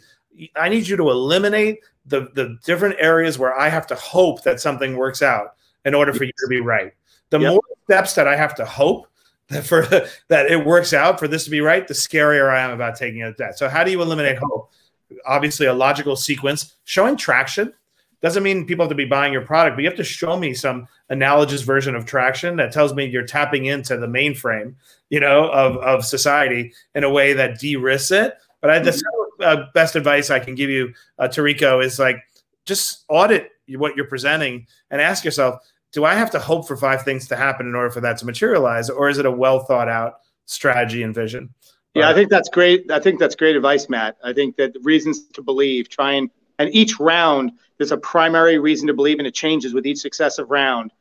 [0.57, 4.59] i need you to eliminate the the different areas where i have to hope that
[4.59, 5.55] something works out
[5.85, 6.93] in order for you to be right.
[7.31, 7.53] The yep.
[7.53, 9.07] more steps that i have to hope
[9.49, 9.83] that for
[10.29, 13.23] that it works out for this to be right the scarier i am about taking
[13.23, 13.59] a debt.
[13.59, 14.73] So how do you eliminate hope?
[15.27, 17.75] Obviously a logical sequence showing traction
[18.21, 20.53] doesn't mean people have to be buying your product, but you have to show me
[20.55, 24.75] some analogous version of traction that tells me you're tapping into the mainframe,
[25.09, 28.35] you know, of, of society in a way that de-risks it.
[28.61, 29.43] But I, the mm-hmm.
[29.43, 32.17] uh, best advice I can give you, uh, Tarico, is like
[32.67, 35.61] just audit what you're presenting and ask yourself,
[35.93, 38.27] do I have to hope for five things to happen in order for that to
[38.27, 41.55] materialize, or is it a well thought out strategy and vision?
[41.95, 42.91] Yeah, I think that's great.
[42.91, 44.17] I think that's great advice, Matt.
[44.23, 48.59] I think that the reasons to believe, try and and each round there's a primary
[48.59, 50.93] reason to believe, and it changes with each successive round.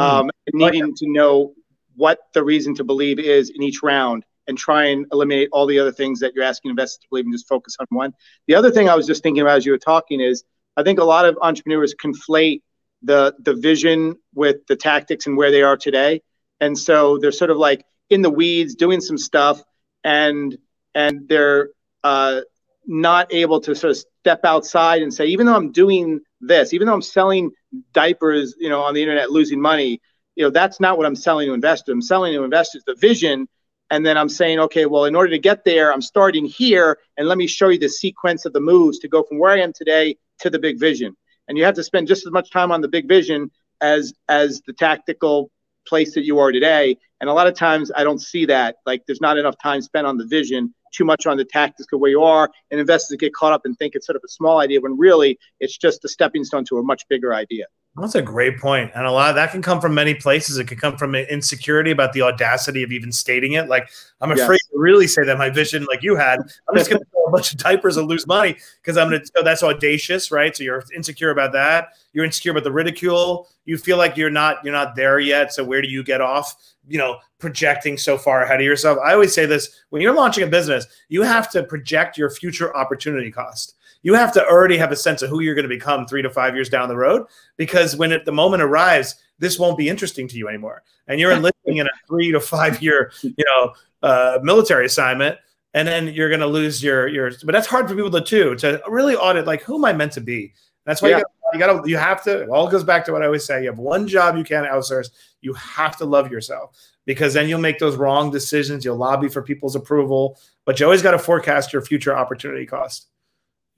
[0.00, 0.04] Mm.
[0.04, 1.54] Um, needing to know
[1.96, 5.78] what the reason to believe is in each round and try and eliminate all the
[5.78, 8.12] other things that you're asking investors to believe and just focus on one.
[8.48, 10.44] The other thing I was just thinking about as you were talking is
[10.76, 12.62] I think a lot of entrepreneurs conflate
[13.02, 16.22] the the vision with the tactics and where they are today.
[16.60, 19.62] And so they're sort of like in the weeds doing some stuff
[20.02, 20.56] and
[20.94, 21.70] and they're
[22.02, 22.40] uh,
[22.86, 26.86] not able to sort of step outside and say, even though I'm doing this, even
[26.86, 27.50] though I'm selling
[27.92, 30.00] diapers, you know, on the internet, losing money,
[30.36, 31.92] you know, that's not what I'm selling to investors.
[31.92, 33.48] I'm selling to investors the vision
[33.90, 37.28] and then I'm saying, okay, well, in order to get there, I'm starting here, and
[37.28, 39.72] let me show you the sequence of the moves to go from where I am
[39.74, 41.14] today to the big vision.
[41.46, 43.50] And you have to spend just as much time on the big vision
[43.82, 45.50] as as the tactical
[45.86, 46.96] place that you are today.
[47.20, 48.76] And a lot of times I don't see that.
[48.86, 52.00] Like there's not enough time spent on the vision, too much on the tactics of
[52.00, 52.50] where you are.
[52.70, 55.38] And investors get caught up and think it's sort of a small idea when really
[55.60, 57.66] it's just a stepping stone to a much bigger idea.
[57.96, 58.90] That's a great point.
[58.94, 60.56] And a lot of that can come from many places.
[60.56, 63.68] It could come from insecurity about the audacity of even stating it.
[63.68, 63.90] Like,
[64.22, 64.70] I'm afraid yes.
[64.72, 67.30] to really say that my vision, like you had, I'm just going to throw a
[67.30, 70.56] bunch of diapers and lose money because I'm going to, so that's audacious, right?
[70.56, 71.90] So you're insecure about that.
[72.14, 73.48] You're insecure about the ridicule.
[73.66, 75.52] You feel like you're not, you're not there yet.
[75.52, 76.54] So where do you get off,
[76.88, 78.98] you know, projecting so far ahead of yourself?
[79.04, 82.74] I always say this when you're launching a business, you have to project your future
[82.74, 86.06] opportunity cost you have to already have a sense of who you're going to become
[86.06, 87.26] three to five years down the road
[87.56, 90.84] because when it, the moment arrives this won't be interesting to you anymore.
[91.08, 95.36] And you're enlisting in a three to five year you know uh, military assignment
[95.74, 98.54] and then you're going to lose your your but that's hard for people to too
[98.56, 100.52] to really audit like who am i meant to be?
[100.84, 101.22] That's why yeah.
[101.52, 103.62] you got to you have to it all goes back to what i always say
[103.62, 107.60] you have one job you can't outsource you have to love yourself because then you'll
[107.60, 111.72] make those wrong decisions you'll lobby for people's approval but you always got to forecast
[111.72, 113.08] your future opportunity cost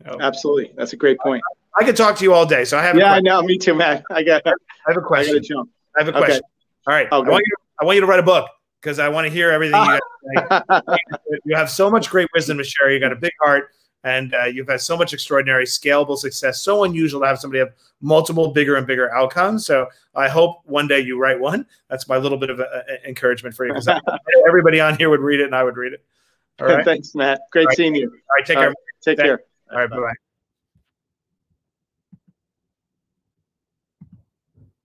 [0.05, 1.43] Absolutely, that's a great point.
[1.77, 2.97] I, I could talk to you all day, so I have.
[2.97, 3.43] Yeah, I know.
[3.43, 4.05] Me too, Matt.
[4.11, 4.43] I got.
[4.47, 4.53] I
[4.89, 5.43] have a question.
[5.97, 6.37] I, I have a question.
[6.37, 6.41] Okay.
[6.87, 8.47] All right, oh, I, want you, I want you to write a book
[8.81, 10.43] because I want to hear everything you
[11.45, 12.93] You have so much great wisdom to share.
[12.93, 13.71] You got a big heart,
[14.05, 16.61] and uh, you've had so much extraordinary, scalable success.
[16.61, 19.65] So unusual to have somebody have multiple bigger and bigger outcomes.
[19.65, 21.67] So I hope one day you write one.
[21.89, 23.89] That's my little bit of a, a encouragement for you because
[24.47, 26.05] everybody on here would read it, and I would read it.
[26.61, 26.85] All right.
[26.85, 27.41] Thanks, Matt.
[27.51, 28.11] Great seeing you.
[28.11, 28.47] All right.
[28.47, 28.69] Take All care.
[28.69, 28.77] Right.
[29.03, 29.41] Take care.
[29.75, 29.91] All right.
[29.91, 30.24] Bye bye.